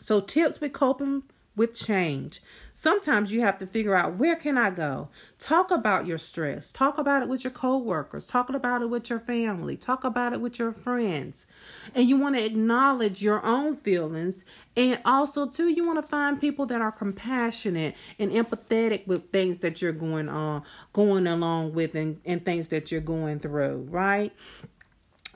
So, 0.00 0.20
tips 0.20 0.60
with 0.60 0.72
coping 0.72 1.24
with 1.54 1.74
change. 1.74 2.40
Sometimes 2.80 3.32
you 3.32 3.40
have 3.40 3.58
to 3.58 3.66
figure 3.66 3.96
out 3.96 4.18
where 4.18 4.36
can 4.36 4.56
I 4.56 4.70
go? 4.70 5.08
Talk 5.40 5.72
about 5.72 6.06
your 6.06 6.16
stress. 6.16 6.70
Talk 6.70 6.96
about 6.96 7.24
it 7.24 7.28
with 7.28 7.42
your 7.42 7.50
coworkers. 7.50 8.28
Talk 8.28 8.50
about 8.50 8.82
it 8.82 8.88
with 8.88 9.10
your 9.10 9.18
family. 9.18 9.76
Talk 9.76 10.04
about 10.04 10.32
it 10.32 10.40
with 10.40 10.60
your 10.60 10.70
friends. 10.70 11.46
And 11.92 12.08
you 12.08 12.16
want 12.16 12.36
to 12.36 12.44
acknowledge 12.44 13.20
your 13.20 13.44
own 13.44 13.74
feelings 13.74 14.44
and 14.76 15.00
also 15.04 15.48
too 15.48 15.70
you 15.70 15.84
want 15.84 16.00
to 16.00 16.08
find 16.08 16.40
people 16.40 16.66
that 16.66 16.80
are 16.80 16.92
compassionate 16.92 17.96
and 18.16 18.30
empathetic 18.30 19.08
with 19.08 19.32
things 19.32 19.58
that 19.58 19.82
you're 19.82 19.90
going 19.90 20.28
on 20.28 20.62
going 20.92 21.26
along 21.26 21.72
with 21.72 21.96
and, 21.96 22.20
and 22.24 22.44
things 22.44 22.68
that 22.68 22.92
you're 22.92 23.00
going 23.00 23.40
through, 23.40 23.88
right? 23.90 24.32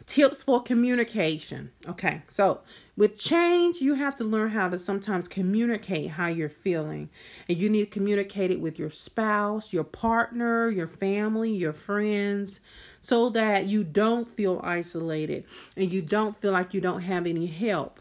Tips 0.07 0.43
for 0.43 0.63
communication. 0.63 1.73
Okay, 1.89 2.23
so 2.29 2.61
with 2.97 3.19
change, 3.19 3.81
you 3.81 3.95
have 3.95 4.17
to 4.19 4.25
learn 4.25 4.51
how 4.51 4.69
to 4.69 4.79
sometimes 4.79 5.29
communicate 5.29 6.11
how 6.11 6.27
you're 6.27 6.49
feeling. 6.49 7.09
And 7.49 7.59
you 7.59 7.71
need 7.71 7.87
to 7.87 7.91
communicate 7.91 8.51
it 8.51 8.61
with 8.61 8.79
your 8.79 8.91
spouse, 8.91 9.73
your 9.73 9.85
partner, 9.85 10.69
your 10.69 10.87
family, 10.87 11.51
your 11.51 11.73
friends, 11.73 12.61
so 13.01 13.31
that 13.31 13.67
you 13.67 13.83
don't 13.85 14.29
feel 14.29 14.61
isolated 14.63 15.45
and 15.77 15.93
you 15.93 16.03
don't 16.03 16.37
feel 16.37 16.53
like 16.53 16.75
you 16.75 16.81
don't 16.81 17.03
have 17.03 17.27
any 17.27 17.47
help. 17.47 18.01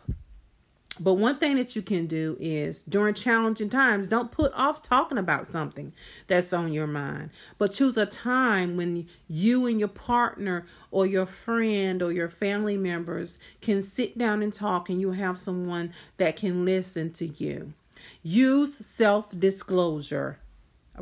But 1.01 1.15
one 1.15 1.37
thing 1.37 1.55
that 1.55 1.75
you 1.75 1.81
can 1.81 2.05
do 2.05 2.37
is 2.39 2.83
during 2.83 3.15
challenging 3.15 3.71
times, 3.71 4.07
don't 4.07 4.31
put 4.31 4.53
off 4.53 4.83
talking 4.83 5.17
about 5.17 5.51
something 5.51 5.93
that's 6.27 6.53
on 6.53 6.71
your 6.71 6.85
mind, 6.85 7.31
but 7.57 7.71
choose 7.71 7.97
a 7.97 8.05
time 8.05 8.77
when 8.77 9.07
you 9.27 9.65
and 9.65 9.79
your 9.79 9.87
partner 9.87 10.67
or 10.91 11.07
your 11.07 11.25
friend 11.25 12.03
or 12.03 12.11
your 12.11 12.29
family 12.29 12.77
members 12.77 13.39
can 13.61 13.81
sit 13.81 14.15
down 14.15 14.43
and 14.43 14.53
talk 14.53 14.89
and 14.89 15.01
you 15.01 15.13
have 15.13 15.39
someone 15.39 15.91
that 16.17 16.35
can 16.35 16.65
listen 16.65 17.11
to 17.13 17.25
you. 17.25 17.73
Use 18.21 18.75
self 18.85 19.31
disclosure 19.39 20.37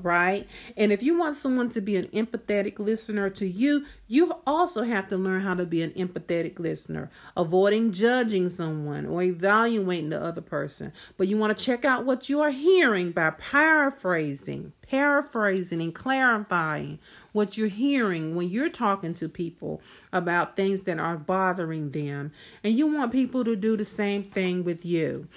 right? 0.04 0.48
And 0.76 0.92
if 0.92 1.04
you 1.04 1.18
want 1.18 1.36
someone 1.36 1.70
to 1.70 1.82
be 1.82 1.96
an 1.96 2.08
empathetic 2.08 2.80
listener 2.80 3.30
to 3.32 3.48
you, 3.48 3.86
you 4.08 4.34
also 4.48 4.84
have 4.84 5.08
to 5.10 5.18
learn 5.18 5.42
how 5.42 5.54
to 5.54 5.66
be 5.66 5.82
an 5.84 5.92
empathetic 5.92 6.60
listener, 6.60 7.12
avoiding 7.38 7.92
judging 7.92 8.50
someone 8.50 9.06
or 9.06 9.22
evaluating 9.22 10.10
the 10.10 10.22
other 10.22 10.42
person. 10.42 10.92
But 11.18 11.28
you 11.28 11.38
want 11.38 11.56
to 11.58 11.64
check 11.64 11.86
out 11.86 12.06
what 12.06 12.30
you 12.30 12.42
are 12.42 12.50
hearing 12.50 13.12
by 13.12 13.30
paraphrasing, 13.32 14.74
paraphrasing 14.88 15.82
and 15.82 15.94
clarifying 15.94 17.00
what 17.32 17.58
you're 17.58 17.68
hearing 17.68 18.36
when 18.36 18.50
you're 18.50 18.70
talking 18.70 19.14
to 19.14 19.30
people 19.30 19.82
about 20.12 20.56
things 20.56 20.84
that 20.84 21.00
are 21.00 21.18
bothering 21.18 21.92
them. 21.92 22.32
And 22.64 22.76
you 22.76 22.88
want 22.88 23.12
people 23.12 23.44
to 23.44 23.56
do 23.56 23.78
the 23.78 23.86
same 23.86 24.24
thing 24.24 24.64
with 24.64 24.84
you. 24.86 25.28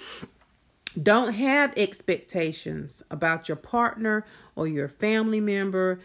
Don't 1.01 1.33
have 1.33 1.73
expectations 1.75 3.01
about 3.09 3.47
your 3.47 3.55
partner 3.55 4.25
or 4.55 4.67
your 4.67 4.87
family 4.87 5.39
member 5.39 5.99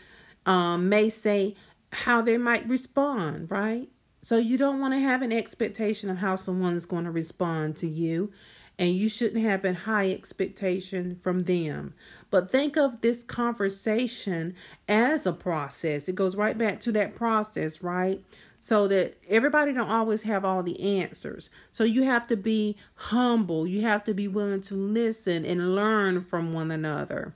um, 0.46 0.88
may 0.88 1.10
say 1.10 1.54
how 1.92 2.22
they 2.22 2.38
might 2.38 2.68
respond, 2.68 3.50
right? 3.50 3.88
So 4.22 4.36
you 4.36 4.58
don't 4.58 4.80
want 4.80 4.94
to 4.94 5.00
have 5.00 5.22
an 5.22 5.32
expectation 5.32 6.10
of 6.10 6.18
how 6.18 6.36
someone 6.36 6.74
is 6.74 6.86
going 6.86 7.04
to 7.04 7.10
respond 7.10 7.76
to 7.76 7.88
you, 7.88 8.32
and 8.78 8.94
you 8.94 9.08
shouldn't 9.08 9.44
have 9.44 9.64
a 9.64 9.74
high 9.74 10.10
expectation 10.10 11.18
from 11.22 11.40
them. 11.40 11.94
But 12.30 12.50
think 12.50 12.76
of 12.76 13.00
this 13.00 13.22
conversation 13.22 14.54
as 14.88 15.26
a 15.26 15.32
process. 15.32 16.08
It 16.08 16.14
goes 16.14 16.36
right 16.36 16.56
back 16.56 16.80
to 16.80 16.92
that 16.92 17.14
process, 17.14 17.82
right? 17.82 18.22
So 18.60 18.88
that 18.88 19.16
everybody 19.28 19.72
don't 19.72 19.90
always 19.90 20.22
have 20.22 20.44
all 20.44 20.62
the 20.62 21.00
answers. 21.00 21.50
So 21.72 21.84
you 21.84 22.02
have 22.02 22.26
to 22.28 22.36
be 22.36 22.76
humble. 22.94 23.66
You 23.66 23.82
have 23.82 24.04
to 24.04 24.14
be 24.14 24.28
willing 24.28 24.62
to 24.62 24.74
listen 24.74 25.44
and 25.44 25.74
learn 25.74 26.20
from 26.20 26.52
one 26.52 26.70
another. 26.70 27.34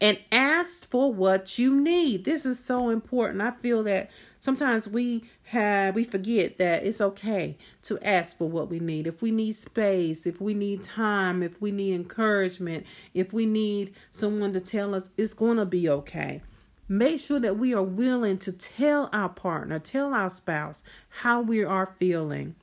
And 0.00 0.18
ask 0.30 0.88
for 0.88 1.12
what 1.12 1.58
you 1.58 1.74
need. 1.80 2.24
This 2.24 2.46
is 2.46 2.64
so 2.64 2.90
important. 2.90 3.42
I 3.42 3.50
feel 3.50 3.82
that 3.84 4.10
sometimes 4.40 4.88
we 4.88 5.24
have 5.44 5.94
we 5.94 6.04
forget 6.04 6.58
that 6.58 6.84
it's 6.84 7.00
okay 7.00 7.56
to 7.82 7.98
ask 8.06 8.38
for 8.38 8.48
what 8.48 8.68
we 8.68 8.78
need. 8.78 9.06
If 9.06 9.22
we 9.22 9.30
need 9.30 9.52
space 9.52 10.26
if 10.26 10.40
we 10.40 10.54
need 10.54 10.84
time 10.84 11.42
if 11.42 11.60
we 11.60 11.72
need 11.72 11.94
encouragement 11.94 12.86
if 13.14 13.32
we 13.32 13.46
need 13.46 13.94
someone 14.10 14.52
to 14.52 14.60
tell 14.60 14.94
us 14.94 15.10
it's 15.16 15.32
going 15.32 15.56
to 15.56 15.66
be 15.66 15.88
okay 15.88 16.42
Make 16.88 17.20
sure 17.20 17.38
that 17.40 17.58
we 17.58 17.74
are 17.74 17.82
willing 17.82 18.38
to 18.38 18.52
tell 18.52 19.10
our 19.12 19.28
partner, 19.28 19.78
tell 19.78 20.14
our 20.14 20.30
spouse 20.30 20.82
how 21.08 21.42
we 21.42 21.62
are 21.62 21.84
feeling, 21.84 22.54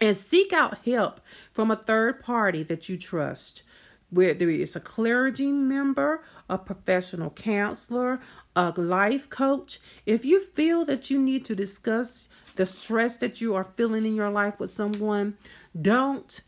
and 0.00 0.16
seek 0.16 0.52
out 0.52 0.84
help 0.84 1.20
from 1.52 1.70
a 1.70 1.76
third 1.76 2.20
party 2.20 2.62
that 2.64 2.90
you 2.90 2.98
trust, 2.98 3.62
whether 4.10 4.50
it's 4.50 4.76
a 4.76 4.80
clergy 4.80 5.50
member, 5.50 6.22
a 6.50 6.58
professional 6.58 7.30
counselor, 7.30 8.20
a 8.54 8.70
life 8.76 9.30
coach. 9.30 9.80
If 10.04 10.26
you 10.26 10.44
feel 10.44 10.84
that 10.84 11.10
you 11.10 11.18
need 11.18 11.46
to 11.46 11.54
discuss 11.54 12.28
the 12.56 12.66
stress 12.66 13.16
that 13.16 13.40
you 13.40 13.54
are 13.54 13.64
feeling 13.64 14.04
in 14.04 14.14
your 14.14 14.30
life 14.30 14.60
with 14.60 14.74
someone, 14.74 15.38
don't 15.80 16.40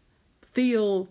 feel 0.42 1.08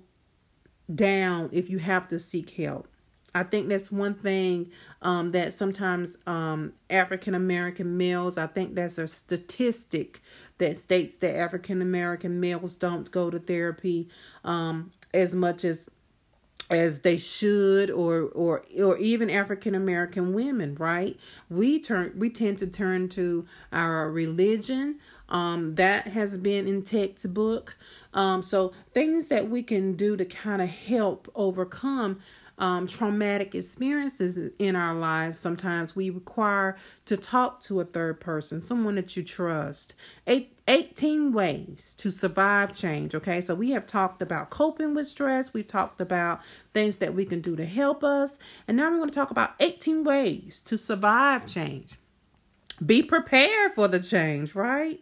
down 0.94 1.50
if 1.52 1.68
you 1.70 1.80
have 1.80 2.08
to 2.10 2.20
seek 2.20 2.52
help. 2.52 2.88
I 3.36 3.44
think 3.44 3.68
that's 3.68 3.92
one 3.92 4.16
thing 4.16 4.72
um, 5.02 5.32
that 5.32 5.54
sometimes 5.54 6.18
um, 6.26 6.72
African 6.90 7.36
American 7.36 7.98
males, 7.98 8.38
I 8.38 8.48
think 8.48 8.76
that's 8.76 8.98
a 8.98 9.08
statistic 9.08 10.22
that 10.58 10.78
states 10.78 11.18
that 11.18 11.36
African 11.36 11.82
American 11.82 12.40
males 12.40 12.76
don't 12.76 13.12
go 13.12 13.30
to 13.30 13.38
therapy 13.38 14.08
um, 14.46 14.94
as 15.14 15.36
much 15.36 15.66
as 15.66 15.90
as 16.72 17.02
they 17.02 17.18
should 17.18 17.92
or 17.92 18.22
or 18.24 18.64
or 18.82 18.98
even 18.98 19.30
African 19.30 19.76
American 19.76 20.34
women, 20.34 20.74
right? 20.76 21.20
We 21.50 21.80
turn 21.80 22.14
we 22.18 22.30
tend 22.30 22.58
to 22.60 22.68
turn 22.68 23.10
to 23.10 23.46
our 23.74 24.10
religion 24.10 25.00
um 25.28 25.76
that 25.76 26.08
has 26.08 26.38
been 26.38 26.68
in 26.68 26.84
textbook 26.84 27.76
um 28.14 28.44
so 28.44 28.72
things 28.94 29.28
that 29.28 29.50
we 29.50 29.64
can 29.64 29.94
do 29.96 30.16
to 30.16 30.24
kind 30.24 30.62
of 30.62 30.70
help 30.70 31.28
overcome 31.34 32.20
um, 32.58 32.88
traumatic 32.88 33.54
experiences 33.54 34.40
in 34.60 34.76
our 34.76 34.96
lives, 34.96 35.38
sometimes 35.40 35.96
we 35.96 36.10
require 36.10 36.78
to 37.06 37.18
talk 37.18 37.62
to 37.64 37.82
a 37.82 37.86
third 37.86 38.20
person, 38.20 38.62
someone 38.62 38.96
that 38.96 39.18
you 39.18 39.24
trust. 39.24 39.94
Eight, 40.26 40.58
18 40.68 41.34
ways 41.34 41.94
to 41.98 42.12
survive 42.12 42.74
change. 42.74 43.14
Okay, 43.14 43.42
so 43.42 43.54
we 43.56 43.72
have 43.72 43.86
talked 43.86 44.22
about 44.22 44.50
coping 44.50 44.94
with 44.94 45.08
stress, 45.08 45.54
we've 45.54 45.68
talked 45.68 46.00
about 46.00 46.42
things 46.74 46.98
that 46.98 47.14
we 47.14 47.26
can 47.26 47.42
do 47.42 47.56
to 47.56 47.66
help 47.66 48.04
us, 48.04 48.40
and 48.68 48.78
now 48.78 48.90
we're 48.90 48.98
going 48.98 49.10
to 49.10 49.16
talk 49.16 49.32
about 49.32 49.56
18 49.60 50.04
ways 50.04 50.62
to 50.62 50.78
survive 50.78 51.46
change. 51.46 51.96
Be 52.86 53.04
prepared 53.04 53.72
for 53.74 53.88
the 53.88 54.00
change, 54.00 54.56
right? 54.56 55.02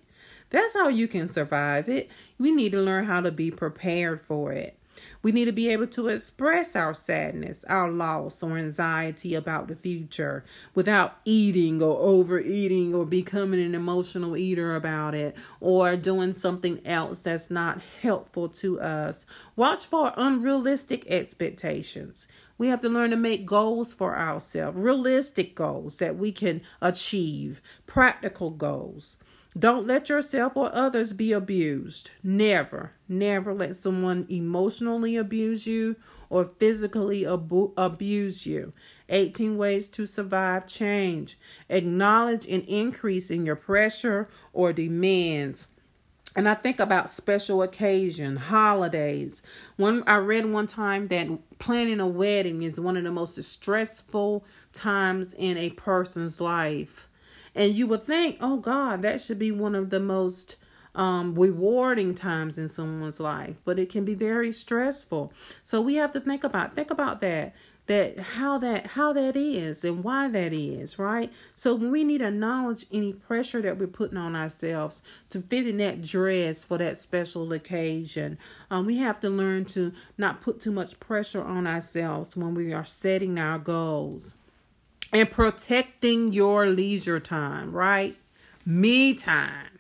That's 0.50 0.74
how 0.74 0.88
you 0.88 1.08
can 1.08 1.28
survive 1.28 1.90
it. 1.90 2.10
We 2.38 2.52
need 2.52 2.74
to 2.74 2.82
learn 2.82 3.06
how 3.06 3.22
to 3.22 3.32
be 3.32 3.50
prepared 3.50 4.22
for 4.22 4.52
it. 4.52 4.78
We 5.24 5.32
need 5.32 5.46
to 5.46 5.54
be 5.54 5.70
able 5.70 5.88
to 5.88 6.10
express 6.10 6.76
our 6.76 6.94
sadness, 6.94 7.64
our 7.70 7.90
loss, 7.90 8.44
or 8.44 8.58
anxiety 8.58 9.34
about 9.36 9.70
the 9.70 9.76
future 9.76 10.44
without 10.76 11.18
eating 11.24 11.82
or 11.82 11.98
overeating 11.98 12.94
or 12.94 13.06
becoming 13.06 13.64
an 13.64 13.74
emotional 13.74 14.36
eater 14.36 14.76
about 14.76 15.16
it 15.16 15.36
or 15.62 15.96
doing 15.96 16.34
something 16.34 16.86
else 16.86 17.22
that's 17.22 17.50
not 17.50 17.82
helpful 18.02 18.50
to 18.50 18.82
us. 18.82 19.26
Watch 19.56 19.86
for 19.86 20.14
unrealistic 20.18 21.08
expectations. 21.08 22.28
We 22.58 22.68
have 22.68 22.82
to 22.82 22.90
learn 22.90 23.10
to 23.12 23.16
make 23.16 23.46
goals 23.46 23.94
for 23.94 24.18
ourselves, 24.18 24.78
realistic 24.80 25.56
goals 25.56 25.98
that 25.98 26.18
we 26.18 26.34
can 26.34 26.62
achieve, 26.82 27.62
practical 27.88 28.52
goals. 28.52 29.16
Don't 29.58 29.86
let 29.86 30.10
yourself 30.10 30.58
or 30.58 30.74
others 30.74 31.14
be 31.14 31.32
abused. 31.32 32.10
Never, 32.24 32.94
never 33.08 33.54
let 33.54 33.76
someone 33.76 34.26
emotionally 34.28 35.16
abuse 35.16 35.68
you 35.68 35.96
or 36.30 36.46
physically 36.46 37.26
abu- 37.26 37.72
abuse 37.78 38.48
you. 38.48 38.74
18 39.10 39.58
ways 39.58 39.88
to 39.90 40.08
survive 40.08 40.66
change. 40.66 41.38
Acknowledge 41.70 42.48
an 42.48 42.62
increase 42.62 43.30
in 43.30 43.46
your 43.46 43.56
pressure 43.56 44.28
or 44.54 44.74
demands. 44.74 45.68
And 46.36 46.50
I 46.50 46.56
think 46.56 46.80
about 46.80 47.12
special 47.12 47.62
occasion, 47.62 48.38
holidays. 48.38 49.44
One 49.78 50.04
I 50.08 50.16
read 50.16 50.48
one 50.48 50.66
time 50.66 51.06
that 51.06 51.28
planning 51.60 52.00
a 52.00 52.08
wedding 52.08 52.64
is 52.64 52.80
one 52.80 52.98
of 52.98 53.04
the 53.04 53.12
most 53.12 53.42
stressful 53.44 54.44
times 54.72 55.36
in 55.36 55.58
a 55.58 55.70
person's 55.72 56.42
life. 56.42 57.08
And 57.56 57.74
you 57.74 57.88
would 57.88 58.04
think, 58.04 58.38
oh 58.42 58.58
God, 58.58 59.02
that 59.04 59.22
should 59.22 59.40
be 59.40 59.52
one 59.52 59.76
of 59.76 59.90
the 59.90 60.00
most 60.00 60.56
um, 60.96 61.36
rewarding 61.36 62.16
times 62.16 62.58
in 62.58 62.70
someone's 62.70 63.20
life, 63.20 63.56
but 63.66 63.80
it 63.80 63.90
can 63.90 64.06
be 64.06 64.16
very 64.16 64.52
stressful. 64.52 65.34
So 65.64 65.82
we 65.82 65.96
have 65.96 66.12
to 66.14 66.20
think 66.20 66.44
about 66.44 66.76
think 66.76 66.92
about 66.92 67.22
that 67.22 67.54
that 67.86 68.18
how 68.18 68.58
that 68.58 68.88
how 68.88 69.12
that 69.12 69.36
is 69.36 69.84
and 69.84 70.04
why 70.04 70.30
that 70.30 70.54
is 70.54 70.98
right 70.98 71.32
so 71.56 71.76
we 71.76 72.04
need 72.04 72.20
to 72.20 72.28
acknowledge 72.28 72.86
any 72.94 73.12
pressure 73.12 73.62
that 73.62 73.78
we're 73.78 73.88
putting 73.88 74.18
on 74.18 74.36
ourselves 74.36 75.02
to 75.30 75.42
fit 75.42 75.68
in 75.68 75.78
that 75.78 76.02
dress 76.02 76.64
for 76.64 76.78
that 76.78 76.98
special 76.98 77.52
occasion 77.52 78.38
um, 78.72 78.86
we 78.86 78.98
have 78.98 79.20
to 79.20 79.30
learn 79.30 79.66
to 79.66 79.92
not 80.18 80.40
put 80.40 80.62
too 80.62 80.72
much 80.72 80.98
pressure 81.02 81.44
on 81.44 81.68
ourselves 81.68 82.38
when 82.38 82.54
we 82.54 82.72
are 82.72 82.86
setting 82.86 83.38
our 83.38 83.60
goals 83.60 84.36
and 85.14 85.32
protecting 85.32 86.34
your 86.34 86.68
leisure 86.68 87.20
time, 87.20 87.72
right? 87.72 88.18
Me 88.66 89.14
time. 89.14 89.80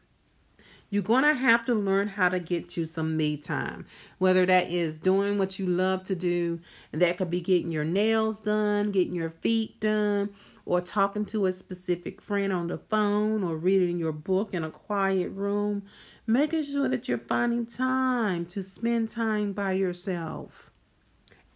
you're 0.93 1.02
going 1.02 1.24
to 1.24 1.34
have 1.34 1.65
to 1.65 1.74
learn 1.74 2.08
how 2.08 2.30
to 2.30 2.39
get 2.39 2.78
you 2.78 2.86
some 2.86 3.17
me 3.17 3.36
time. 3.36 3.84
Whether 4.19 4.46
that 4.46 4.69
is 4.69 5.00
doing 5.00 5.39
what 5.39 5.58
you 5.58 5.65
love 5.65 6.04
to 6.04 6.15
do, 6.15 6.60
and 6.91 7.02
that 7.02 7.17
could 7.17 7.32
be 7.32 7.41
getting 7.41 7.69
your 7.72 7.84
nails 7.84 8.39
done, 8.41 8.91
getting 8.91 9.15
your 9.15 9.32
feet 9.32 9.80
done, 9.80 10.30
or 10.67 10.82
talking 10.82 11.26
to 11.26 11.48
a 11.48 11.52
specific 11.52 12.22
friend 12.22 12.54
on 12.54 12.67
the 12.67 12.78
phone, 12.78 13.43
or 13.43 13.58
reading 13.58 13.98
your 13.98 14.12
book 14.12 14.54
in 14.54 14.63
a 14.63 14.69
quiet 14.69 15.32
room. 15.32 15.82
Making 16.28 16.62
sure 16.62 16.88
that 16.88 17.10
you're 17.10 17.17
finding 17.17 17.65
time 17.65 18.46
to 18.46 18.62
spend 18.62 19.10
time 19.10 19.52
by 19.54 19.72
yourself. 19.72 20.69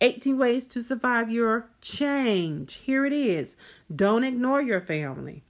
18 0.01 0.37
ways 0.37 0.67
to 0.67 0.81
survive 0.81 1.29
your 1.31 1.69
change. 1.81 2.75
Here 2.75 3.05
it 3.05 3.13
is. 3.13 3.55
Don't 3.93 4.23
ignore 4.23 4.61
your 4.61 4.81
family. 4.81 5.43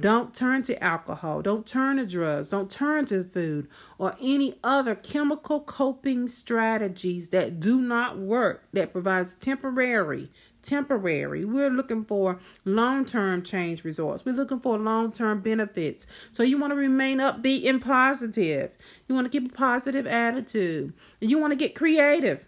Don't 0.00 0.34
turn 0.34 0.62
to 0.62 0.82
alcohol. 0.82 1.42
Don't 1.42 1.66
turn 1.66 1.98
to 1.98 2.06
drugs. 2.06 2.50
Don't 2.50 2.70
turn 2.70 3.04
to 3.06 3.22
food 3.22 3.68
or 3.98 4.16
any 4.20 4.58
other 4.64 4.94
chemical 4.94 5.60
coping 5.60 6.26
strategies 6.28 7.28
that 7.30 7.60
do 7.60 7.80
not 7.80 8.16
work, 8.16 8.64
that 8.72 8.92
provides 8.92 9.34
temporary, 9.34 10.30
temporary. 10.62 11.44
We're 11.44 11.68
looking 11.68 12.04
for 12.04 12.38
long 12.64 13.04
term 13.04 13.42
change 13.42 13.84
results. 13.84 14.24
We're 14.24 14.34
looking 14.34 14.58
for 14.58 14.78
long 14.78 15.12
term 15.12 15.40
benefits. 15.40 16.06
So 16.32 16.42
you 16.42 16.58
want 16.58 16.70
to 16.70 16.76
remain 16.76 17.18
upbeat 17.18 17.68
and 17.68 17.82
positive. 17.82 18.70
You 19.06 19.14
want 19.14 19.30
to 19.30 19.40
keep 19.40 19.52
a 19.52 19.54
positive 19.54 20.06
attitude. 20.06 20.94
You 21.20 21.38
want 21.38 21.52
to 21.52 21.58
get 21.58 21.74
creative. 21.74 22.46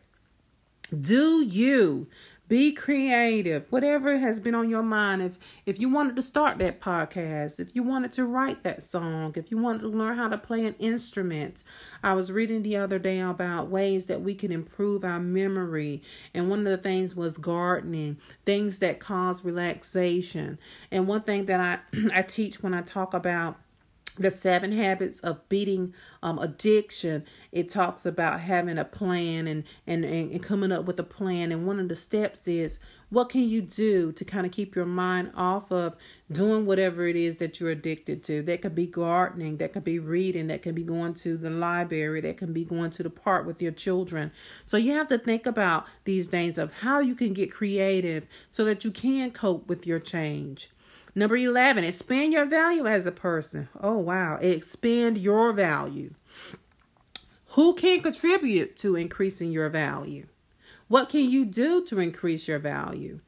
Do 0.98 1.42
you 1.44 2.09
be 2.52 2.70
creative. 2.70 3.64
Whatever 3.72 4.18
has 4.18 4.38
been 4.38 4.55
on 4.55 4.68
your 4.68 4.83
mind. 4.83 5.22
If 5.22 5.38
if 5.64 5.81
you 5.81 5.88
wanted 5.88 6.16
to 6.16 6.22
start 6.22 6.59
that 6.59 6.83
podcast, 6.83 7.59
if 7.59 7.74
you 7.74 7.83
wanted 7.83 8.12
to 8.12 8.26
write 8.26 8.62
that 8.62 8.83
song, 8.83 9.33
if 9.37 9.50
you 9.50 9.57
wanted 9.57 9.81
to 9.81 9.88
learn 9.88 10.18
how 10.18 10.28
to 10.28 10.37
play 10.37 10.66
an 10.66 10.74
instrument. 10.78 11.64
I 12.02 12.12
was 12.12 12.31
reading 12.31 12.62
the 12.62 12.76
other 12.76 12.98
day 12.98 13.20
about 13.20 13.70
ways 13.70 14.05
that 14.05 14.20
we 14.20 14.35
can 14.35 14.52
improve 14.52 15.02
our 15.02 15.18
memory. 15.18 16.02
And 16.35 16.50
one 16.50 16.59
of 16.59 16.66
the 16.66 16.76
things 16.76 17.16
was 17.16 17.38
gardening, 17.38 18.18
things 18.44 18.81
that 18.81 19.00
cause 19.00 19.46
relaxation. 19.46 20.59
And 20.90 21.09
one 21.09 21.22
thing 21.22 21.46
that 21.46 21.59
I 21.59 21.98
I 22.12 22.20
teach 22.20 22.62
when 22.62 22.74
I 22.74 22.83
talk 22.83 23.14
about 23.14 23.62
the 24.18 24.31
seven 24.31 24.72
habits 24.72 25.20
of 25.20 25.48
beating 25.48 25.94
um, 26.22 26.38
addiction. 26.38 27.25
It 27.51 27.68
talks 27.68 28.07
about 28.07 28.40
having 28.40 28.79
a 28.79 28.85
plan 28.85 29.46
and, 29.46 29.64
and 29.87 30.05
and 30.05 30.42
coming 30.42 30.72
up 30.72 30.85
with 30.85 30.98
a 31.01 31.05
plan. 31.05 31.53
And 31.53 31.66
one 31.66 31.81
of 31.81 31.88
the 31.88 31.96
steps 31.96 32.46
is 32.48 32.79
what 33.11 33.29
can 33.29 33.42
you 33.42 33.61
do 33.61 34.11
to 34.12 34.25
kind 34.25 34.46
of 34.46 34.53
keep 34.53 34.75
your 34.75 34.87
mind 34.87 35.33
off 35.35 35.70
of 35.70 35.96
doing 36.31 36.64
whatever 36.64 37.07
it 37.07 37.14
is 37.14 37.37
that 37.37 37.61
you're 37.61 37.70
addicted 37.70 38.25
to? 38.25 38.42
That 38.42 38.62
could 38.62 38.75
be 38.75 38.87
gardening 38.87 39.59
that 39.59 39.72
could 39.75 39.85
be 39.85 39.98
reading 39.98 40.46
that 40.46 40.62
could 40.62 40.75
be 40.75 40.83
going 40.83 41.14
to 41.14 41.37
the 41.37 41.51
library 41.51 42.22
that 42.22 42.38
can 42.38 42.53
be 42.53 42.64
going 42.64 42.90
to 42.92 43.03
the 43.03 43.11
park 43.11 43.46
with 43.46 43.61
your 43.61 43.72
children. 43.72 44.33
So 44.64 44.77
you 44.77 44.92
have 44.92 45.09
to 45.09 45.18
think 45.18 45.46
about 45.46 45.87
these 46.05 46.29
things 46.29 46.57
of 46.57 46.72
how 46.72 47.01
you 47.01 47.14
can 47.14 47.35
get 47.35 47.53
creative 47.53 48.27
so 48.48 48.64
that 48.64 48.85
you 48.85 48.90
can 48.90 49.31
cope 49.31 49.68
with 49.68 49.87
your 49.87 50.01
change 50.01 50.70
Number 51.14 51.37
11, 51.37 51.85
expand 51.85 52.33
your 52.33 52.46
value 52.46 52.87
as 52.87 53.05
a 53.05 53.12
person. 53.12 53.68
Oh, 53.81 53.98
wow. 53.98 54.37
Expand 54.37 55.18
your 55.18 55.53
value. 55.53 56.14
Who 57.48 57.75
can 57.75 58.01
contribute 58.01 58.77
to 58.79 58.96
increasing 58.96 59.53
your 59.53 59.68
value? 59.68 60.27
What 60.88 61.11
can 61.11 61.29
you 61.29 61.44
do 61.44 61.85
to 61.87 62.01
increase 62.01 62.48
your 62.48 62.59
value? 62.59 63.20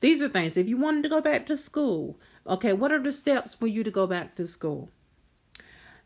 These 0.00 0.20
are 0.22 0.28
things. 0.28 0.56
If 0.56 0.68
you 0.68 0.76
wanted 0.76 1.02
to 1.04 1.08
go 1.08 1.20
back 1.20 1.46
to 1.46 1.56
school, 1.56 2.18
okay, 2.46 2.72
what 2.74 2.92
are 2.92 3.02
the 3.02 3.12
steps 3.12 3.54
for 3.54 3.66
you 3.66 3.82
to 3.84 3.90
go 3.90 4.06
back 4.06 4.34
to 4.36 4.46
school? 4.46 4.90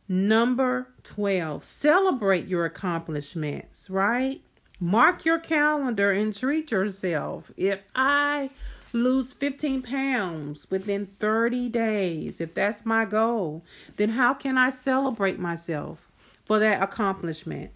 Number 0.09 0.89
12, 1.03 1.65
celebrate 1.65 2.47
your 2.47 2.65
accomplishments, 2.65 3.89
right? 3.89 4.43
Mark 4.79 5.25
your 5.25 5.39
calendar 5.39 6.11
and 6.11 6.37
treat 6.37 6.71
yourself. 6.71 7.51
If 7.57 7.83
I 7.95 8.51
lose 8.95 9.33
15 9.33 9.83
pounds 9.83 10.71
within 10.71 11.07
30 11.19 11.69
days, 11.69 12.41
if 12.41 12.55
that's 12.55 12.87
my 12.87 13.05
goal, 13.05 13.65
then 13.97 14.11
how 14.11 14.33
can 14.35 14.57
I 14.57 14.71
celebrate 14.71 15.39
myself 15.39 16.09
for 16.45 16.59
that 16.61 16.83
accomplishment? 16.83 17.73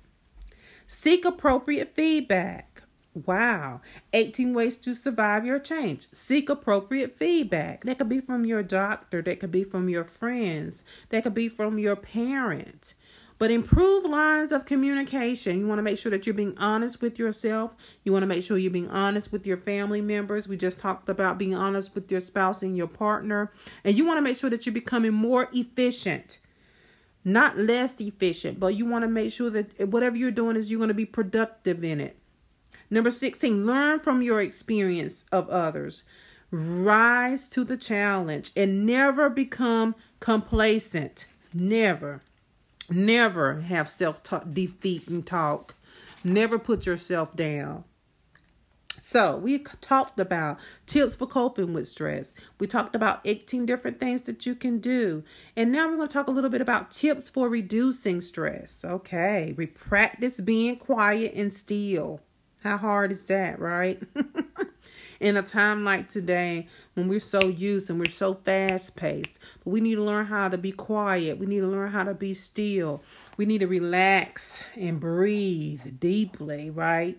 Seek 0.87 1.25
appropriate 1.25 1.95
feedback. 1.95 2.83
Wow. 3.27 3.81
18 4.13 4.55
ways 4.55 4.77
to 4.77 4.95
survive 4.95 5.45
your 5.45 5.59
change. 5.59 6.07
Seek 6.13 6.49
appropriate 6.49 7.17
feedback. 7.17 7.85
That 7.85 7.99
could 7.99 8.09
be 8.09 8.21
from 8.21 8.45
your 8.45 8.63
doctor, 8.63 9.21
that 9.23 9.41
could 9.41 9.51
be 9.51 9.65
from 9.65 9.89
your 9.89 10.05
friends, 10.05 10.85
that 11.09 11.25
could 11.25 11.35
be 11.35 11.49
from 11.49 11.79
your 11.79 11.97
parent. 11.97 12.95
But 13.39 13.53
improve 13.53 14.05
lines 14.05 14.51
of 14.51 14.65
communication. 14.65 15.61
You 15.61 15.69
want 15.69 15.79
to 15.79 15.85
make 15.85 15.97
sure 15.99 16.11
that 16.11 16.27
you're 16.27 16.35
being 16.35 16.59
honest 16.59 17.01
with 17.01 17.21
yourself. 17.21 17.77
You 18.03 18.13
want 18.13 18.25
to 18.25 18.27
make 18.27 18.43
sure 18.43 18.59
you're 18.59 18.71
being 18.71 18.91
honest 18.91 19.31
with 19.31 19.47
your 19.47 19.57
family 19.57 20.01
members. 20.01 20.49
We 20.49 20.57
just 20.57 20.81
talked 20.81 21.09
about 21.09 21.39
being 21.39 21.55
honest 21.55 21.95
with 21.95 22.11
your 22.11 22.21
spouse 22.21 22.63
and 22.63 22.77
your 22.77 22.89
partner. 22.89 23.53
And 23.85 23.97
you 23.97 24.05
want 24.05 24.19
to 24.19 24.23
make 24.23 24.39
sure 24.39 24.51
that 24.51 24.67
you're 24.67 24.73
becoming 24.73 25.13
more 25.13 25.49
efficient, 25.53 26.41
not 27.25 27.57
less 27.57 28.01
efficient, 28.01 28.59
but 28.59 28.75
you 28.75 28.87
want 28.87 29.05
to 29.05 29.09
make 29.09 29.33
sure 29.33 29.51
that 29.51 29.89
whatever 29.89 30.17
you're 30.17 30.33
doing 30.33 30.57
is 30.57 30.69
you're 30.71 30.79
going 30.79 30.89
to 30.89 30.95
be 30.95 31.07
productive 31.07 31.85
in 31.85 32.01
it. 32.01 32.17
Number 32.91 33.11
16, 33.11 33.67
learn 33.67 34.01
from 34.01 34.21
your 34.21 34.41
experience 34.41 35.25
of 35.31 35.49
others. 35.49 36.03
Rise 36.51 37.47
to 37.51 37.63
the 37.63 37.77
challenge 37.77 38.51
and 38.57 38.85
never 38.85 39.31
become 39.31 39.95
complacent. 40.19 41.27
Never. 41.53 42.23
Never 42.91 43.61
have 43.63 43.89
self 43.89 44.23
talk, 44.23 44.45
defeating 44.53 45.23
talk. 45.23 45.75
Never 46.25 46.59
put 46.59 46.87
yourself 46.87 47.35
down. 47.37 47.85
So, 49.01 49.37
we 49.37 49.59
talked 49.59 50.19
about 50.19 50.59
tips 50.87 51.15
for 51.15 51.27
coping 51.27 51.73
with 51.73 51.89
stress. 51.89 52.35
We 52.59 52.67
talked 52.67 52.97
about 52.97 53.21
18 53.25 53.65
different 53.65 54.01
things 54.01 54.23
that 54.23 54.45
you 54.45 54.57
can 54.57 54.79
do. 54.81 55.23
And 55.55 55.71
now 55.71 55.89
we're 55.89 55.97
going 55.97 56.09
to 56.09 56.13
talk 56.13 56.27
a 56.27 56.33
little 56.33 56.51
bit 56.51 56.61
about 56.61 56.91
tips 56.91 57.31
for 57.31 57.49
reducing 57.49 58.21
stress. 58.21 58.85
Okay, 58.85 59.55
we 59.57 59.67
practice 59.67 60.41
being 60.41 60.77
quiet 60.77 61.35
and 61.35 61.55
still. 61.55 62.21
How 62.63 62.77
hard 62.77 63.13
is 63.13 63.27
that, 63.27 63.61
right? 63.61 64.03
in 65.21 65.37
a 65.37 65.43
time 65.43 65.85
like 65.85 66.09
today 66.09 66.69
when 66.95 67.09
we're 67.09 67.21
so 67.21 67.49
used 67.49 67.91
and 67.91 67.99
we're 67.99 68.11
so 68.11 68.35
fast 68.35 68.97
paced. 68.97 69.39
But 69.65 69.71
we 69.71 69.81
need 69.81 69.97
to 69.97 70.03
learn 70.03 70.27
how 70.27 70.49
to 70.49 70.59
be 70.59 70.73
quiet. 70.73 71.39
We 71.39 71.47
need 71.47 71.61
to 71.61 71.67
learn 71.67 71.91
how 71.91 72.05
to 72.05 72.15
be 72.15 72.35
still. 72.35 73.03
We 73.37 73.47
need 73.47 73.59
to 73.59 73.67
relax 73.67 74.63
and 74.77 75.01
breathe 75.01 75.99
deeply, 76.01 76.71
right? 76.71 77.19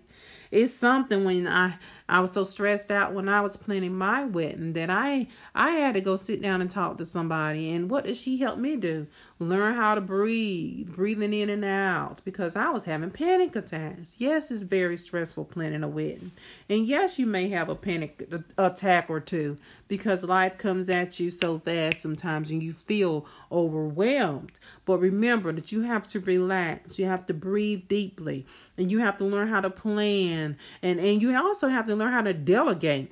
It's 0.51 0.73
something 0.73 1.25
when 1.25 1.47
I 1.47 1.77
I 2.09 2.19
was 2.19 2.31
so 2.31 2.43
stressed 2.43 2.91
out 2.91 3.13
when 3.13 3.29
I 3.29 3.41
was 3.41 3.55
planning 3.55 3.95
my 3.95 4.25
wedding 4.25 4.73
that 4.73 4.89
I 4.89 5.27
I 5.53 5.71
had 5.71 5.93
to 5.93 6.01
go 6.01 6.15
sit 6.15 6.41
down 6.41 6.61
and 6.61 6.69
talk 6.69 6.97
to 6.97 7.05
somebody. 7.05 7.71
And 7.71 7.89
what 7.89 8.05
did 8.05 8.17
she 8.17 8.37
help 8.37 8.57
me 8.57 8.75
do? 8.75 9.07
Learn 9.39 9.75
how 9.75 9.95
to 9.95 10.01
breathe, 10.01 10.93
breathing 10.93 11.33
in 11.33 11.49
and 11.49 11.63
out, 11.63 12.21
because 12.25 12.57
I 12.57 12.69
was 12.71 12.83
having 12.83 13.11
panic 13.11 13.55
attacks. 13.55 14.15
Yes, 14.17 14.51
it's 14.51 14.63
very 14.63 14.97
stressful 14.97 15.45
planning 15.45 15.83
a 15.83 15.87
wedding, 15.87 16.31
and 16.69 16.85
yes, 16.85 17.17
you 17.17 17.25
may 17.25 17.47
have 17.49 17.69
a 17.69 17.75
panic 17.75 18.27
attack 18.57 19.09
or 19.09 19.21
two 19.21 19.57
because 19.87 20.23
life 20.23 20.57
comes 20.57 20.89
at 20.89 21.19
you 21.19 21.31
so 21.31 21.59
fast 21.59 22.01
sometimes, 22.01 22.51
and 22.51 22.61
you 22.61 22.73
feel 22.73 23.25
overwhelmed. 23.51 24.59
But 24.85 24.99
remember 24.99 25.51
that 25.53 25.71
you 25.71 25.81
have 25.81 26.05
to 26.07 26.19
relax. 26.19 26.99
You 26.99 27.05
have 27.05 27.25
to 27.27 27.33
breathe 27.33 27.87
deeply, 27.87 28.45
and 28.77 28.91
you 28.91 28.99
have 28.99 29.17
to 29.17 29.25
learn 29.25 29.47
how 29.47 29.61
to 29.61 29.69
plan, 29.69 30.57
and 30.81 30.99
and 30.99 31.21
you 31.21 31.35
also 31.37 31.69
have 31.69 31.85
to 31.87 31.95
learn 31.99 32.13
how 32.13 32.21
to 32.21 32.33
delegate 32.33 33.11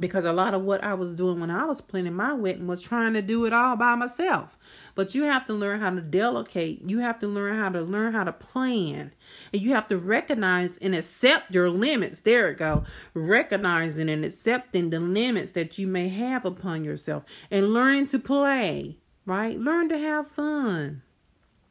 because 0.00 0.24
a 0.24 0.32
lot 0.32 0.54
of 0.54 0.62
what 0.62 0.82
I 0.82 0.94
was 0.94 1.14
doing 1.14 1.40
when 1.40 1.50
I 1.50 1.66
was 1.66 1.80
planning 1.80 2.14
my 2.14 2.32
wedding 2.32 2.66
was 2.66 2.80
trying 2.80 3.12
to 3.12 3.22
do 3.22 3.44
it 3.44 3.52
all 3.52 3.76
by 3.76 3.94
myself. 3.94 4.58
But 4.94 5.14
you 5.14 5.24
have 5.24 5.46
to 5.46 5.52
learn 5.52 5.80
how 5.80 5.90
to 5.90 6.00
delegate. 6.00 6.88
You 6.88 7.00
have 7.00 7.18
to 7.20 7.28
learn 7.28 7.56
how 7.56 7.68
to 7.68 7.82
learn 7.82 8.14
how 8.14 8.24
to 8.24 8.32
plan. 8.32 9.12
And 9.52 9.60
you 9.60 9.74
have 9.74 9.88
to 9.88 9.98
recognize 9.98 10.78
and 10.78 10.94
accept 10.94 11.54
your 11.54 11.68
limits. 11.70 12.20
There 12.20 12.48
it 12.48 12.58
go. 12.58 12.84
Recognizing 13.12 14.08
and 14.08 14.24
accepting 14.24 14.90
the 14.90 15.00
limits 15.00 15.52
that 15.52 15.78
you 15.78 15.86
may 15.86 16.08
have 16.08 16.44
upon 16.44 16.82
yourself 16.82 17.24
and 17.50 17.74
learning 17.74 18.06
to 18.08 18.18
play, 18.18 18.96
right? 19.26 19.58
Learn 19.58 19.88
to 19.90 19.98
have 19.98 20.28
fun. 20.28 21.02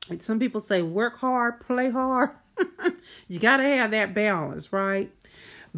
And 0.07 0.21
some 0.21 0.39
people 0.39 0.61
say 0.61 0.81
work 0.81 1.17
hard, 1.17 1.59
play 1.61 1.89
hard. 1.89 2.31
you 3.27 3.39
got 3.39 3.57
to 3.57 3.63
have 3.63 3.91
that 3.91 4.13
balance, 4.13 4.71
right? 4.71 5.11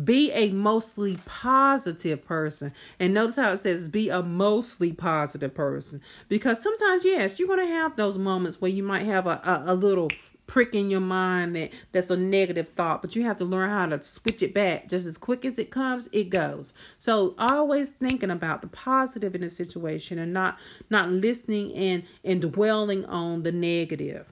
Be 0.01 0.31
a 0.31 0.49
mostly 0.51 1.17
positive 1.25 2.25
person. 2.25 2.73
And 2.99 3.13
notice 3.13 3.35
how 3.35 3.51
it 3.51 3.59
says 3.59 3.89
be 3.89 4.09
a 4.09 4.23
mostly 4.23 4.93
positive 4.93 5.53
person. 5.53 6.01
Because 6.29 6.61
sometimes, 6.61 7.05
yes, 7.05 7.39
you're 7.39 7.47
going 7.47 7.67
to 7.67 7.73
have 7.73 7.95
those 7.95 8.17
moments 8.17 8.61
where 8.61 8.71
you 8.71 8.83
might 8.83 9.05
have 9.05 9.27
a, 9.27 9.41
a, 9.43 9.73
a 9.73 9.75
little 9.75 10.09
prick 10.47 10.75
in 10.75 10.89
your 10.89 10.99
mind 10.99 11.55
that 11.55 11.71
that's 11.93 12.09
a 12.09 12.17
negative 12.17 12.67
thought 12.69 13.01
but 13.01 13.15
you 13.15 13.23
have 13.23 13.37
to 13.37 13.45
learn 13.45 13.69
how 13.69 13.85
to 13.85 14.03
switch 14.03 14.43
it 14.43 14.53
back 14.53 14.89
just 14.89 15.05
as 15.05 15.17
quick 15.17 15.45
as 15.45 15.57
it 15.57 15.71
comes 15.71 16.09
it 16.11 16.29
goes 16.29 16.73
so 16.99 17.33
always 17.39 17.91
thinking 17.91 18.29
about 18.29 18.61
the 18.61 18.67
positive 18.67 19.33
in 19.33 19.43
a 19.43 19.49
situation 19.49 20.19
and 20.19 20.33
not 20.33 20.57
not 20.89 21.09
listening 21.09 21.73
and 21.73 22.03
and 22.25 22.41
dwelling 22.41 23.05
on 23.05 23.43
the 23.43 23.51
negative 23.53 24.25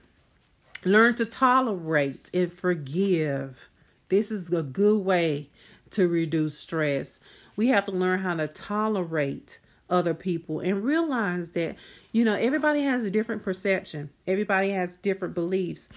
Learn 0.84 1.14
to 1.16 1.26
tolerate 1.26 2.30
and 2.32 2.50
forgive. 2.52 3.68
This 4.10 4.30
is 4.30 4.52
a 4.52 4.62
good 4.62 4.98
way 4.98 5.48
to 5.90 6.08
reduce 6.08 6.58
stress. 6.58 7.18
We 7.56 7.68
have 7.68 7.86
to 7.86 7.92
learn 7.92 8.20
how 8.20 8.34
to 8.34 8.46
tolerate 8.46 9.58
other 9.88 10.14
people 10.14 10.60
and 10.60 10.84
realize 10.84 11.50
that, 11.52 11.76
you 12.12 12.24
know, 12.24 12.34
everybody 12.34 12.82
has 12.82 13.04
a 13.04 13.10
different 13.10 13.42
perception, 13.42 14.10
everybody 14.26 14.70
has 14.70 14.96
different 14.96 15.34
beliefs. 15.34 15.88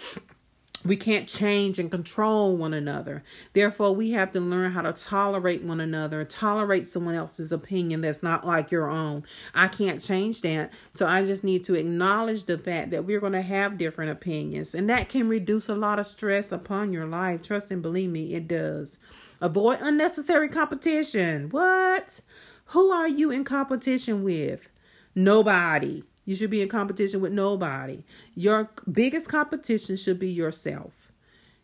We 0.85 0.97
can't 0.97 1.29
change 1.29 1.79
and 1.79 1.89
control 1.89 2.57
one 2.57 2.73
another. 2.73 3.23
Therefore, 3.53 3.95
we 3.95 4.11
have 4.11 4.31
to 4.33 4.41
learn 4.41 4.71
how 4.71 4.81
to 4.81 4.91
tolerate 4.91 5.63
one 5.63 5.79
another, 5.79 6.25
tolerate 6.25 6.87
someone 6.87 7.15
else's 7.15 7.53
opinion 7.53 8.01
that's 8.01 8.21
not 8.21 8.45
like 8.45 8.69
your 8.69 8.89
own. 8.89 9.23
I 9.53 9.69
can't 9.69 10.01
change 10.01 10.41
that. 10.41 10.73
So 10.91 11.07
I 11.07 11.25
just 11.25 11.43
need 11.43 11.63
to 11.65 11.75
acknowledge 11.75 12.45
the 12.45 12.57
fact 12.57 12.91
that 12.91 13.05
we're 13.05 13.21
going 13.21 13.33
to 13.33 13.41
have 13.41 13.77
different 13.77 14.11
opinions. 14.11 14.75
And 14.75 14.89
that 14.89 15.07
can 15.07 15.29
reduce 15.29 15.69
a 15.69 15.75
lot 15.75 15.99
of 15.99 16.05
stress 16.05 16.51
upon 16.51 16.91
your 16.91 17.05
life. 17.05 17.43
Trust 17.43 17.71
and 17.71 17.81
believe 17.81 18.09
me, 18.09 18.33
it 18.33 18.49
does. 18.49 18.97
Avoid 19.39 19.79
unnecessary 19.81 20.49
competition. 20.49 21.49
What? 21.49 22.19
Who 22.67 22.91
are 22.91 23.07
you 23.07 23.31
in 23.31 23.43
competition 23.43 24.23
with? 24.23 24.69
Nobody. 25.15 26.03
You 26.25 26.35
should 26.35 26.49
be 26.49 26.61
in 26.61 26.69
competition 26.69 27.21
with 27.21 27.33
nobody. 27.33 28.03
Your 28.35 28.69
biggest 28.89 29.27
competition 29.27 29.97
should 29.97 30.19
be 30.19 30.29
yourself. 30.29 31.11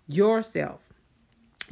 Yourself. 0.08 0.94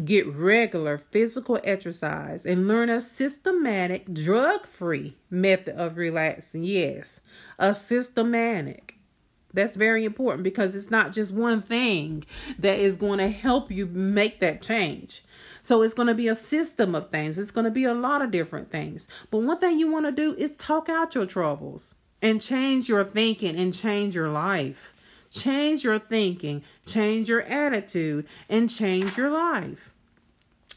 Get 0.04 0.28
regular 0.28 0.98
physical 0.98 1.60
exercise 1.64 2.46
and 2.46 2.68
learn 2.68 2.90
a 2.90 3.02
systematic, 3.02 4.14
drug 4.14 4.66
free 4.66 5.16
method 5.30 5.76
of 5.76 5.98
relaxing. 5.98 6.64
Yes, 6.64 7.20
a 7.58 7.74
systematic. 7.74 8.96
That's 9.54 9.76
very 9.76 10.06
important 10.06 10.44
because 10.44 10.76
it's 10.76 10.92
not 10.92 11.14
just 11.14 11.34
one 11.34 11.64
thing 11.64 12.26
that 12.60 12.78
is 12.80 12.96
going 12.96 13.18
to 13.18 13.30
help 13.30 13.72
you 13.72 13.88
make 13.88 14.40
that 14.40 14.62
change. 14.62 15.24
So 15.64 15.82
it's 15.82 15.96
going 15.96 16.08
to 16.08 16.14
be 16.14 16.28
a 16.28 16.36
system 16.36 16.94
of 16.94 17.10
things. 17.10 17.40
It's 17.40 17.52
going 17.52 17.66
to 17.66 17.72
be 17.72 17.86
a 17.86 17.94
lot 17.94 18.22
of 18.22 18.30
different 18.30 18.70
things. 18.70 19.08
But 19.32 19.40
one 19.40 19.58
thing 19.58 19.80
you 19.80 19.92
want 19.92 20.06
to 20.06 20.12
do 20.12 20.36
is 20.36 20.56
talk 20.56 20.90
out 20.90 21.16
your 21.16 21.26
troubles 21.26 21.96
and 22.22 22.42
change 22.42 22.90
your 22.90 23.04
thinking 23.04 23.56
and 23.56 23.74
change 23.74 24.16
your 24.16 24.30
life. 24.30 24.94
Change 25.30 25.84
your 25.84 26.00
thinking, 26.00 26.64
change 26.86 27.30
your 27.30 27.42
attitude, 27.42 28.26
and 28.50 28.70
change 28.70 29.18
your 29.18 29.30
life. 29.30 29.94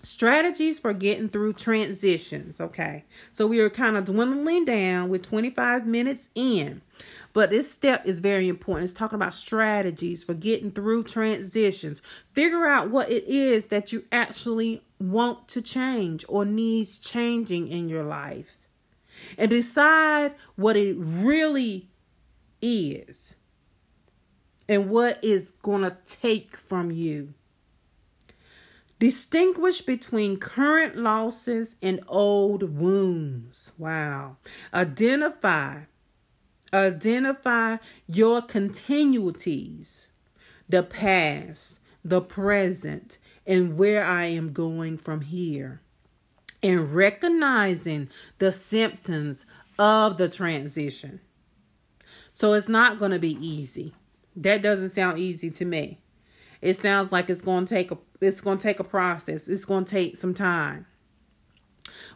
Strategies 0.03 0.79
for 0.79 0.92
getting 0.92 1.29
through 1.29 1.53
transitions. 1.53 2.61
Okay, 2.61 3.05
so 3.33 3.46
we 3.46 3.61
are 3.61 3.70
kind 3.70 3.96
of 3.96 4.07
dwindling 4.07 4.64
down 4.64 5.09
with 5.09 5.22
25 5.22 5.87
minutes 5.87 6.31
in, 6.35 6.81
but 7.33 7.50
this 7.50 7.70
step 7.70 8.07
is 8.07 8.18
very 8.18 8.48
important. 8.48 8.85
It's 8.85 8.98
talking 8.98 9.16
about 9.16 9.35
strategies 9.35 10.24
for 10.24 10.35
getting 10.35 10.70
through 10.70 11.05
transitions. 11.05 12.03
Figure 12.33 12.66
out 12.66 12.90
what 12.90 13.11
it 13.11 13.24
is 13.24 13.66
that 13.66 13.92
you 13.92 14.05
actually 14.11 14.83
want 14.98 15.48
to 15.48 15.62
change 15.62 16.24
or 16.29 16.44
needs 16.44 16.98
changing 16.98 17.68
in 17.68 17.88
your 17.88 18.05
life 18.05 18.60
and 19.37 19.50
decide 19.50 20.35
what 20.56 20.76
it 20.76 20.96
really 20.98 21.88
is 22.62 23.37
and 24.68 24.90
what 24.90 25.22
is 25.22 25.52
going 25.62 25.83
to 25.83 25.96
take 26.06 26.56
from 26.56 26.90
you. 26.90 27.35
Distinguish 28.98 29.80
between 29.80 30.38
current 30.38 30.96
losses 30.96 31.74
and 31.80 32.00
old 32.06 32.78
wounds. 32.78 33.72
Wow. 33.78 34.37
Identify 34.74 35.85
identify 36.72 37.78
your 38.06 38.42
continuities, 38.42 40.06
the 40.68 40.85
past, 40.85 41.80
the 42.04 42.20
present, 42.20 43.18
and 43.44 43.76
where 43.76 44.04
I 44.04 44.26
am 44.26 44.52
going 44.52 44.96
from 44.96 45.22
here 45.22 45.80
and 46.62 46.94
recognizing 46.94 48.09
the 48.38 48.53
symptoms 48.53 49.46
of 49.79 50.18
the 50.18 50.29
transition. 50.29 51.20
So 52.33 52.53
it's 52.53 52.68
not 52.68 52.99
going 52.99 53.12
to 53.12 53.18
be 53.18 53.37
easy. 53.46 53.94
That 54.37 54.62
doesn't 54.62 54.90
sound 54.90 55.18
easy 55.18 55.51
to 55.51 55.64
me. 55.64 56.01
It 56.61 56.77
sounds 56.77 57.11
like 57.11 57.31
it's 57.31 57.42
going 57.42 57.66
to 57.66 57.75
take 57.75 57.90
a 57.90 57.99
it's 58.20 58.40
going 58.40 58.59
to 58.59 58.62
take 58.62 58.81
a 58.81 58.85
process. 58.85 59.49
It's 59.49 59.64
going 59.64 59.87
to 59.87 59.90
take 59.90 60.16
some 60.16 60.35
time. 60.35 60.87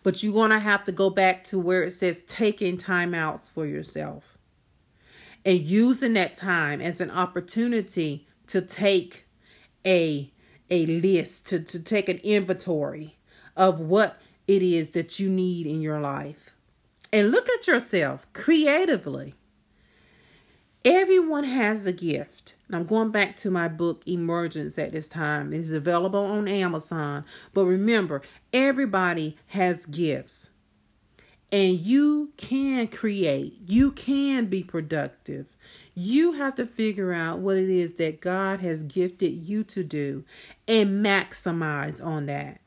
But 0.02 0.22
you're 0.22 0.34
going 0.34 0.50
to 0.50 0.58
have 0.58 0.84
to 0.84 0.92
go 0.92 1.08
back 1.08 1.44
to 1.44 1.58
where 1.58 1.82
it 1.82 1.92
says 1.92 2.22
taking 2.28 2.76
time 2.76 3.14
outs 3.14 3.48
for 3.48 3.64
yourself 3.66 4.36
and 5.44 5.58
using 5.60 6.12
that 6.14 6.36
time 6.36 6.80
as 6.80 7.00
an 7.00 7.10
opportunity 7.10 8.26
to 8.48 8.60
take 8.60 9.26
a 9.86 10.30
a 10.70 10.86
list 10.86 11.46
to, 11.46 11.60
to 11.60 11.82
take 11.82 12.08
an 12.08 12.18
inventory 12.18 13.18
of 13.56 13.80
what 13.80 14.18
it 14.46 14.62
is 14.62 14.90
that 14.90 15.18
you 15.18 15.28
need 15.28 15.66
in 15.66 15.80
your 15.80 16.00
life. 16.00 16.54
And 17.12 17.30
look 17.30 17.48
at 17.48 17.66
yourself 17.66 18.26
creatively. 18.32 19.34
Everyone 20.84 21.44
has 21.44 21.86
a 21.86 21.92
gift. 21.92 22.54
I'm 22.70 22.84
going 22.84 23.10
back 23.10 23.36
to 23.38 23.50
my 23.50 23.68
book 23.68 24.02
Emergence 24.06 24.78
at 24.78 24.92
this 24.92 25.08
time. 25.08 25.52
It 25.52 25.60
is 25.60 25.72
available 25.72 26.24
on 26.24 26.48
Amazon. 26.48 27.24
But 27.52 27.66
remember, 27.66 28.22
everybody 28.52 29.36
has 29.48 29.86
gifts. 29.86 30.50
And 31.52 31.78
you 31.78 32.32
can 32.36 32.88
create, 32.88 33.60
you 33.66 33.92
can 33.92 34.46
be 34.46 34.62
productive. 34.64 35.56
You 35.94 36.32
have 36.32 36.56
to 36.56 36.66
figure 36.66 37.12
out 37.12 37.38
what 37.38 37.56
it 37.56 37.70
is 37.70 37.94
that 37.94 38.20
God 38.20 38.60
has 38.60 38.82
gifted 38.82 39.32
you 39.32 39.62
to 39.64 39.84
do 39.84 40.24
and 40.66 41.04
maximize 41.04 42.04
on 42.04 42.26
that. 42.26 42.60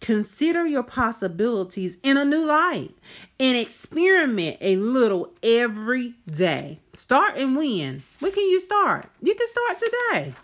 Consider 0.00 0.66
your 0.66 0.82
possibilities 0.82 1.96
in 2.02 2.16
a 2.16 2.24
new 2.24 2.44
light 2.44 2.94
and 3.40 3.56
experiment 3.56 4.58
a 4.60 4.76
little 4.76 5.32
every 5.42 6.14
day. 6.26 6.80
Start 6.92 7.36
and 7.36 7.56
when. 7.56 8.02
When 8.20 8.32
can 8.32 8.48
you 8.48 8.60
start? 8.60 9.10
You 9.20 9.34
can 9.34 9.48
start 9.48 9.78
today. 9.78 10.34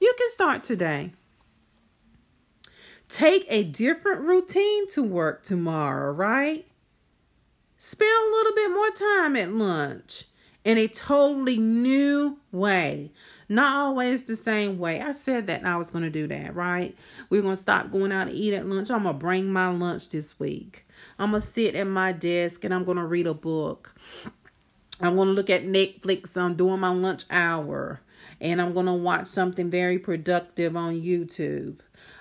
You 0.00 0.14
can 0.16 0.30
start 0.30 0.64
today. 0.64 1.12
Take 3.08 3.44
a 3.48 3.64
different 3.64 4.22
routine 4.22 4.88
to 4.90 5.02
work 5.02 5.42
tomorrow, 5.42 6.12
right? 6.12 6.66
Spend 7.78 8.10
a 8.10 8.30
little 8.30 8.54
bit 8.54 8.70
more 8.70 8.90
time 8.90 9.36
at 9.36 9.52
lunch 9.52 10.24
in 10.64 10.78
a 10.78 10.88
totally 10.88 11.58
new 11.58 12.38
way. 12.52 13.10
Not 13.52 13.74
always 13.74 14.24
the 14.24 14.34
same 14.34 14.78
way. 14.78 15.02
I 15.02 15.12
said 15.12 15.46
that 15.48 15.66
I 15.66 15.76
was 15.76 15.90
going 15.90 16.04
to 16.04 16.10
do 16.10 16.26
that, 16.28 16.54
right? 16.54 16.96
We're 17.28 17.42
going 17.42 17.54
to 17.56 17.60
stop 17.60 17.92
going 17.92 18.10
out 18.10 18.28
to 18.28 18.32
eat 18.32 18.54
at 18.54 18.66
lunch. 18.66 18.90
I'm 18.90 19.02
going 19.02 19.14
to 19.14 19.18
bring 19.18 19.52
my 19.52 19.68
lunch 19.68 20.08
this 20.08 20.40
week. 20.40 20.86
I'm 21.18 21.32
going 21.32 21.42
to 21.42 21.46
sit 21.46 21.74
at 21.74 21.86
my 21.86 22.12
desk 22.12 22.64
and 22.64 22.72
I'm 22.72 22.84
going 22.84 22.96
to 22.96 23.04
read 23.04 23.26
a 23.26 23.34
book. 23.34 23.94
I'm 25.02 25.16
going 25.16 25.28
to 25.28 25.34
look 25.34 25.50
at 25.50 25.66
Netflix. 25.66 26.34
I'm 26.34 26.54
doing 26.54 26.80
my 26.80 26.88
lunch 26.88 27.24
hour. 27.30 28.00
And 28.40 28.58
I'm 28.58 28.72
going 28.72 28.86
to 28.86 28.94
watch 28.94 29.26
something 29.26 29.68
very 29.68 29.98
productive 29.98 30.74
on 30.74 31.02
YouTube. 31.02 31.80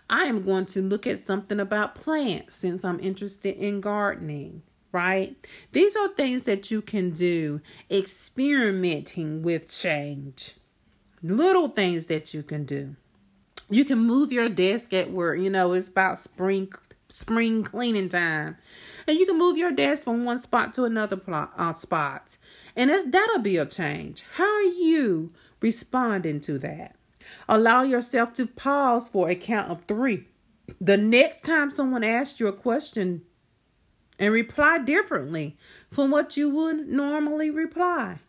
I 0.09 0.25
am 0.25 0.43
going 0.43 0.65
to 0.65 0.81
look 0.81 1.07
at 1.07 1.19
something 1.19 1.61
about 1.61 1.95
plants 1.95 2.57
since 2.57 2.83
I'm 2.83 2.99
interested 2.99 3.55
in 3.55 3.79
gardening 3.79 4.63
right? 4.93 5.37
These 5.71 5.95
are 5.95 6.09
things 6.09 6.43
that 6.43 6.69
you 6.69 6.81
can 6.81 7.11
do 7.11 7.61
experimenting 7.89 9.41
with 9.41 9.71
change 9.71 10.55
little 11.23 11.69
things 11.69 12.07
that 12.07 12.33
you 12.33 12.43
can 12.43 12.65
do. 12.65 12.95
You 13.69 13.85
can 13.85 13.99
move 13.99 14.31
your 14.31 14.49
desk 14.49 14.93
at 14.93 15.11
work. 15.11 15.39
You 15.39 15.49
know, 15.49 15.73
it's 15.73 15.87
about 15.87 16.19
spring 16.19 16.71
spring 17.09 17.63
cleaning 17.63 18.09
time. 18.09 18.57
And 19.07 19.17
you 19.17 19.25
can 19.25 19.37
move 19.37 19.57
your 19.57 19.71
desk 19.71 20.03
from 20.03 20.23
one 20.23 20.41
spot 20.41 20.73
to 20.75 20.85
another 20.85 21.17
plot, 21.17 21.53
uh, 21.57 21.73
spot. 21.73 22.37
And 22.75 22.89
that's, 22.89 23.05
that'll 23.09 23.39
be 23.39 23.57
a 23.57 23.65
change. 23.65 24.23
How 24.35 24.45
are 24.45 24.61
you 24.61 25.31
responding 25.59 26.39
to 26.41 26.57
that? 26.59 26.95
Allow 27.47 27.83
yourself 27.83 28.33
to 28.35 28.45
pause 28.45 29.09
for 29.09 29.29
a 29.29 29.35
count 29.35 29.69
of 29.69 29.83
three. 29.85 30.27
The 30.79 30.97
next 30.97 31.43
time 31.43 31.69
someone 31.69 32.03
asks 32.03 32.39
you 32.39 32.47
a 32.47 32.53
question 32.53 33.23
and 34.17 34.33
reply 34.33 34.77
differently 34.77 35.57
from 35.91 36.11
what 36.11 36.37
you 36.37 36.49
would 36.49 36.87
normally 36.87 37.49
reply. 37.49 38.19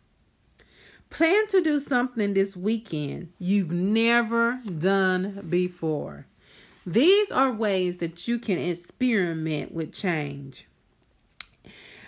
Plan 1.13 1.45
to 1.49 1.61
do 1.61 1.77
something 1.77 2.33
this 2.33 2.57
weekend 2.57 3.33
you've 3.37 3.71
never 3.71 4.59
done 4.79 5.45
before. 5.47 6.25
These 6.87 7.31
are 7.31 7.53
ways 7.53 7.97
that 7.97 8.27
you 8.27 8.39
can 8.39 8.57
experiment 8.57 9.71
with 9.71 9.93
change. 9.93 10.67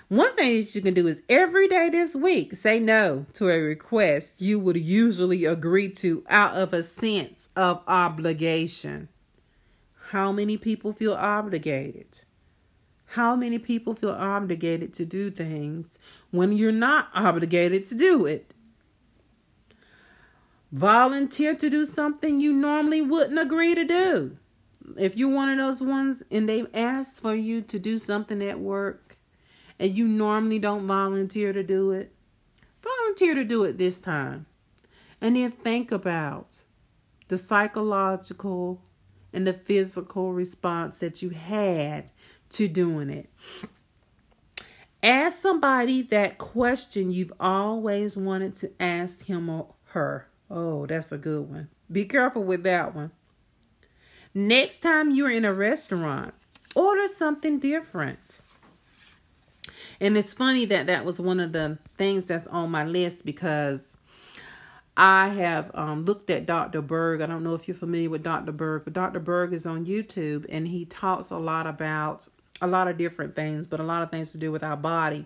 One 0.07 0.35
thing 0.35 0.63
that 0.63 0.73
you 0.73 0.81
can 0.81 0.95
do 0.95 1.05
is 1.05 1.21
every 1.29 1.67
day 1.67 1.89
this 1.89 2.15
week 2.15 2.55
say 2.55 2.79
no 2.79 3.27
to 3.33 3.47
a 3.51 3.59
request 3.59 4.41
you 4.41 4.59
would 4.59 4.75
usually 4.75 5.45
agree 5.45 5.89
to 5.89 6.23
out 6.27 6.55
of 6.55 6.73
a 6.73 6.81
sense 6.81 7.49
of 7.55 7.83
obligation. 7.87 9.09
How 10.09 10.31
many 10.31 10.57
people 10.57 10.93
feel 10.93 11.13
obligated? 11.13 12.21
How 13.05 13.35
many 13.35 13.59
people 13.59 13.93
feel 13.93 14.13
obligated 14.13 14.95
to 14.95 15.05
do 15.05 15.29
things 15.29 15.99
when 16.31 16.53
you're 16.53 16.71
not 16.71 17.09
obligated 17.13 17.85
to 17.85 17.95
do 17.95 18.25
it? 18.25 18.54
Volunteer 20.71 21.55
to 21.55 21.69
do 21.69 21.85
something 21.85 22.39
you 22.39 22.53
normally 22.53 23.01
wouldn't 23.01 23.39
agree 23.39 23.75
to 23.75 23.85
do. 23.85 24.37
If 24.97 25.17
you're 25.17 25.33
one 25.33 25.49
of 25.49 25.57
those 25.57 25.81
ones 25.81 26.23
and 26.29 26.47
they 26.47 26.65
ask 26.73 27.21
for 27.21 27.33
you 27.33 27.61
to 27.61 27.79
do 27.79 27.97
something 27.97 28.41
at 28.43 28.59
work 28.59 29.17
and 29.79 29.95
you 29.95 30.07
normally 30.07 30.59
don't 30.59 30.87
volunteer 30.87 31.53
to 31.53 31.63
do 31.63 31.91
it, 31.91 32.13
volunteer 32.83 33.35
to 33.35 33.43
do 33.43 33.63
it 33.63 33.77
this 33.77 33.99
time. 33.99 34.45
And 35.21 35.35
then 35.35 35.51
think 35.51 35.91
about 35.91 36.63
the 37.27 37.37
psychological 37.37 38.81
and 39.33 39.47
the 39.47 39.53
physical 39.53 40.33
response 40.33 40.99
that 40.99 41.21
you 41.21 41.29
had 41.29 42.11
to 42.51 42.67
doing 42.67 43.09
it. 43.09 43.29
Ask 45.01 45.39
somebody 45.39 46.01
that 46.03 46.37
question 46.37 47.11
you've 47.11 47.33
always 47.39 48.17
wanted 48.17 48.55
to 48.57 48.71
ask 48.79 49.25
him 49.25 49.49
or 49.49 49.73
her. 49.87 50.27
Oh, 50.49 50.85
that's 50.85 51.11
a 51.11 51.17
good 51.17 51.49
one. 51.49 51.69
Be 51.91 52.05
careful 52.05 52.43
with 52.43 52.63
that 52.63 52.95
one. 52.95 53.11
Next 54.33 54.81
time 54.81 55.11
you're 55.11 55.31
in 55.31 55.45
a 55.45 55.53
restaurant, 55.53 56.33
order 56.75 57.07
something 57.07 57.59
different. 57.59 58.39
And 59.99 60.17
it's 60.17 60.33
funny 60.33 60.65
that 60.65 60.87
that 60.87 61.05
was 61.05 61.19
one 61.19 61.39
of 61.39 61.53
the 61.53 61.77
things 61.97 62.25
that's 62.25 62.47
on 62.47 62.69
my 62.69 62.83
list 62.83 63.25
because 63.25 63.95
I 64.97 65.29
have 65.29 65.71
um, 65.73 66.05
looked 66.05 66.29
at 66.29 66.45
Dr. 66.45 66.81
Berg. 66.81 67.21
I 67.21 67.25
don't 67.25 67.43
know 67.43 67.53
if 67.53 67.67
you're 67.67 67.75
familiar 67.75 68.09
with 68.09 68.23
Dr. 68.23 68.51
Berg, 68.51 68.83
but 68.83 68.93
Dr. 68.93 69.19
Berg 69.19 69.53
is 69.53 69.65
on 69.65 69.85
YouTube 69.85 70.45
and 70.49 70.67
he 70.67 70.85
talks 70.85 71.31
a 71.31 71.37
lot 71.37 71.67
about 71.67 72.27
a 72.61 72.67
lot 72.67 72.87
of 72.87 72.97
different 72.97 73.35
things, 73.35 73.67
but 73.67 73.79
a 73.79 73.83
lot 73.83 74.01
of 74.01 74.11
things 74.11 74.31
to 74.31 74.37
do 74.37 74.51
with 74.51 74.63
our 74.63 74.77
body. 74.77 75.25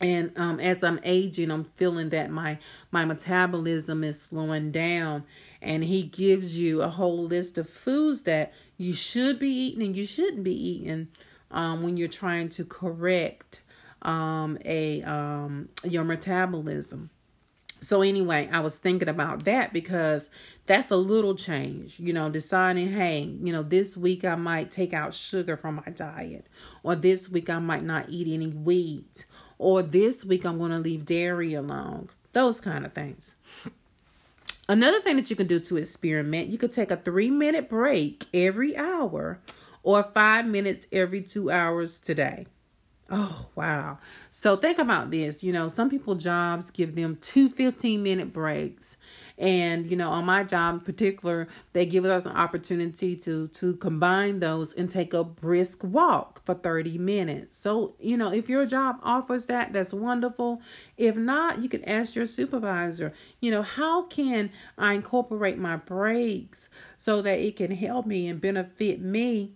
And 0.00 0.32
um, 0.36 0.60
as 0.60 0.84
I'm 0.84 1.00
aging, 1.02 1.50
I'm 1.50 1.64
feeling 1.64 2.10
that 2.10 2.30
my 2.30 2.58
my 2.92 3.04
metabolism 3.04 4.04
is 4.04 4.20
slowing 4.20 4.70
down, 4.70 5.24
and 5.60 5.82
he 5.82 6.04
gives 6.04 6.58
you 6.58 6.82
a 6.82 6.88
whole 6.88 7.24
list 7.24 7.58
of 7.58 7.68
foods 7.68 8.22
that 8.22 8.52
you 8.76 8.94
should 8.94 9.40
be 9.40 9.48
eating 9.48 9.82
and 9.82 9.96
you 9.96 10.06
shouldn't 10.06 10.44
be 10.44 10.54
eating 10.54 11.08
um, 11.50 11.82
when 11.82 11.96
you're 11.96 12.08
trying 12.08 12.48
to 12.50 12.64
correct 12.64 13.60
um, 14.02 14.56
a 14.64 15.02
um, 15.02 15.68
your 15.82 16.04
metabolism. 16.04 17.10
So 17.80 18.02
anyway, 18.02 18.48
I 18.52 18.60
was 18.60 18.78
thinking 18.78 19.08
about 19.08 19.44
that 19.44 19.72
because 19.72 20.30
that's 20.66 20.90
a 20.90 20.96
little 20.96 21.36
change, 21.36 21.98
you 22.00 22.12
know, 22.12 22.28
deciding, 22.28 22.88
hey, 22.92 23.22
you 23.40 23.52
know, 23.52 23.62
this 23.62 23.96
week 23.96 24.24
I 24.24 24.34
might 24.34 24.70
take 24.72 24.92
out 24.92 25.14
sugar 25.14 25.56
from 25.56 25.76
my 25.76 25.92
diet, 25.92 26.46
or 26.82 26.96
this 26.96 27.28
week 27.28 27.48
I 27.48 27.60
might 27.60 27.84
not 27.84 28.06
eat 28.08 28.32
any 28.32 28.48
wheat, 28.48 29.26
or 29.58 29.82
this 29.82 30.24
week 30.24 30.44
I'm 30.44 30.58
going 30.58 30.70
to 30.70 30.78
leave 30.78 31.04
dairy 31.04 31.54
alone. 31.54 32.08
Those 32.32 32.60
kind 32.60 32.86
of 32.86 32.92
things. 32.92 33.36
Another 34.68 35.00
thing 35.00 35.16
that 35.16 35.30
you 35.30 35.36
can 35.36 35.46
do 35.46 35.60
to 35.60 35.76
experiment, 35.78 36.48
you 36.48 36.58
could 36.58 36.72
take 36.72 36.90
a 36.90 36.96
three 36.96 37.30
minute 37.30 37.68
break 37.68 38.26
every 38.34 38.76
hour 38.76 39.40
or 39.82 40.02
five 40.02 40.46
minutes 40.46 40.86
every 40.92 41.22
two 41.22 41.50
hours 41.50 41.98
today. 41.98 42.46
Oh, 43.10 43.46
wow. 43.54 43.98
So 44.30 44.56
think 44.56 44.78
about 44.78 45.10
this. 45.10 45.42
You 45.42 45.52
know, 45.52 45.68
some 45.68 45.88
people 45.88 46.14
jobs 46.14 46.70
give 46.70 46.94
them 46.94 47.16
two 47.22 47.48
15 47.48 48.02
minute 48.02 48.32
breaks. 48.32 48.98
And, 49.38 49.88
you 49.88 49.96
know, 49.96 50.10
on 50.10 50.24
my 50.24 50.42
job 50.42 50.74
in 50.74 50.80
particular, 50.80 51.46
they 51.72 51.86
give 51.86 52.04
us 52.04 52.26
an 52.26 52.32
opportunity 52.32 53.14
to 53.18 53.46
to 53.48 53.76
combine 53.76 54.40
those 54.40 54.74
and 54.74 54.90
take 54.90 55.14
a 55.14 55.22
brisk 55.22 55.84
walk 55.84 56.44
for 56.44 56.54
30 56.54 56.98
minutes. 56.98 57.56
So, 57.56 57.94
you 58.00 58.16
know, 58.16 58.32
if 58.32 58.48
your 58.48 58.66
job 58.66 58.96
offers 59.02 59.46
that, 59.46 59.72
that's 59.72 59.94
wonderful. 59.94 60.60
If 60.96 61.16
not, 61.16 61.60
you 61.60 61.68
can 61.68 61.84
ask 61.84 62.16
your 62.16 62.26
supervisor, 62.26 63.14
you 63.40 63.52
know, 63.52 63.62
how 63.62 64.02
can 64.06 64.50
I 64.76 64.94
incorporate 64.94 65.56
my 65.56 65.76
breaks 65.76 66.68
so 66.98 67.22
that 67.22 67.38
it 67.38 67.54
can 67.56 67.70
help 67.70 68.06
me 68.06 68.26
and 68.26 68.40
benefit 68.40 69.00
me 69.00 69.52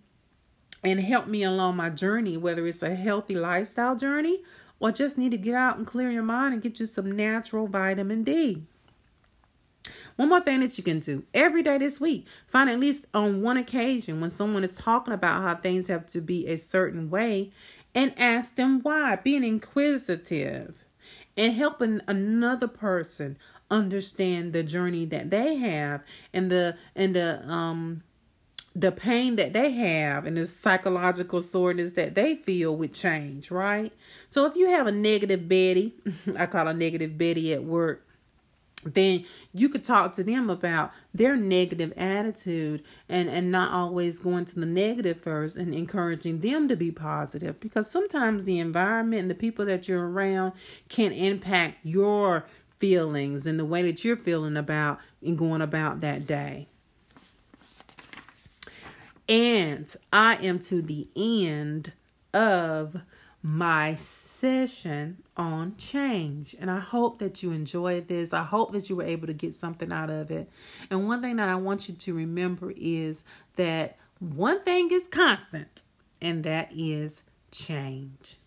and 0.81 1.01
help 1.01 1.27
me 1.27 1.43
along 1.43 1.75
my 1.75 1.89
journey, 1.89 2.37
whether 2.37 2.65
it's 2.67 2.83
a 2.83 2.95
healthy 2.95 3.35
lifestyle 3.35 3.97
journey 3.97 4.43
or 4.79 4.91
just 4.91 5.17
need 5.17 5.31
to 5.31 5.37
get 5.37 5.55
out 5.55 5.77
and 5.77 5.87
clear 5.87 6.09
your 6.09 6.23
mind 6.23 6.53
and 6.53 6.63
get 6.63 6.79
you 6.79 6.85
some 6.85 7.11
natural 7.11 7.67
vitamin 7.67 8.23
D. 8.23 8.63
One 10.15 10.29
more 10.29 10.41
thing 10.41 10.59
that 10.61 10.77
you 10.77 10.83
can 10.83 10.99
do 10.99 11.23
every 11.33 11.63
day 11.63 11.77
this 11.77 11.99
week, 11.99 12.25
find 12.47 12.69
at 12.69 12.79
least 12.79 13.05
on 13.13 13.41
one 13.41 13.57
occasion 13.57 14.21
when 14.21 14.31
someone 14.31 14.63
is 14.63 14.75
talking 14.75 15.13
about 15.13 15.41
how 15.41 15.55
things 15.55 15.87
have 15.87 16.05
to 16.07 16.21
be 16.21 16.47
a 16.47 16.57
certain 16.57 17.09
way 17.09 17.51
and 17.95 18.13
ask 18.17 18.55
them 18.55 18.81
why, 18.81 19.15
being 19.17 19.43
inquisitive 19.43 20.83
and 21.35 21.53
helping 21.53 22.01
another 22.07 22.67
person 22.67 23.37
understand 23.71 24.53
the 24.53 24.63
journey 24.63 25.05
that 25.05 25.31
they 25.31 25.55
have 25.55 26.01
and 26.31 26.51
the 26.51 26.77
and 26.95 27.15
the 27.15 27.43
um 27.49 28.03
the 28.75 28.91
pain 28.91 29.35
that 29.35 29.53
they 29.53 29.71
have 29.71 30.25
and 30.25 30.37
the 30.37 30.45
psychological 30.45 31.41
soreness 31.41 31.93
that 31.93 32.15
they 32.15 32.35
feel 32.35 32.75
with 32.75 32.91
change, 32.91 33.51
right? 33.51 33.93
So 34.29 34.45
if 34.45 34.55
you 34.55 34.67
have 34.69 34.87
a 34.87 34.91
negative 34.91 35.47
Betty, 35.47 35.93
I 36.37 36.47
call 36.47 36.67
a 36.67 36.73
negative 36.73 37.17
Betty 37.17 37.53
at 37.53 37.63
work, 37.63 38.05
then 38.83 39.25
you 39.53 39.69
could 39.69 39.83
talk 39.83 40.13
to 40.13 40.23
them 40.23 40.49
about 40.49 40.91
their 41.13 41.35
negative 41.35 41.93
attitude 41.97 42.83
and 43.09 43.29
and 43.29 43.51
not 43.51 43.71
always 43.71 44.19
going 44.19 44.45
to 44.45 44.59
the 44.59 44.65
negative 44.65 45.19
first 45.19 45.55
and 45.55 45.73
encouraging 45.73 46.39
them 46.39 46.67
to 46.67 46.75
be 46.75 46.91
positive. 46.91 47.59
Because 47.59 47.89
sometimes 47.89 48.43
the 48.43 48.59
environment 48.59 49.21
and 49.21 49.31
the 49.31 49.35
people 49.35 49.65
that 49.65 49.87
you're 49.87 50.09
around 50.09 50.53
can 50.89 51.11
impact 51.11 51.77
your 51.83 52.45
feelings 52.77 53.47
and 53.47 53.59
the 53.59 53.65
way 53.65 53.81
that 53.81 54.03
you're 54.03 54.17
feeling 54.17 54.57
about 54.57 54.99
and 55.21 55.37
going 55.37 55.61
about 55.61 56.01
that 56.01 56.27
day. 56.27 56.67
And 59.29 59.93
I 60.11 60.35
am 60.35 60.59
to 60.59 60.81
the 60.81 61.07
end 61.15 61.93
of 62.33 62.97
my 63.43 63.93
session 63.95 65.21
on 65.35 65.75
change. 65.77 66.55
And 66.59 66.71
I 66.71 66.79
hope 66.79 67.19
that 67.19 67.43
you 67.43 67.51
enjoyed 67.51 68.07
this. 68.07 68.33
I 68.33 68.43
hope 68.43 68.71
that 68.71 68.89
you 68.89 68.95
were 68.95 69.03
able 69.03 69.27
to 69.27 69.33
get 69.33 69.53
something 69.53 69.91
out 69.91 70.09
of 70.09 70.31
it. 70.31 70.49
And 70.89 71.07
one 71.07 71.21
thing 71.21 71.35
that 71.35 71.49
I 71.49 71.55
want 71.55 71.89
you 71.89 71.93
to 71.93 72.13
remember 72.13 72.73
is 72.75 73.25
that 73.57 73.97
one 74.19 74.63
thing 74.63 74.89
is 74.91 75.09
constant, 75.09 75.83
and 76.21 76.45
that 76.45 76.69
is 76.73 77.23
change. 77.51 78.37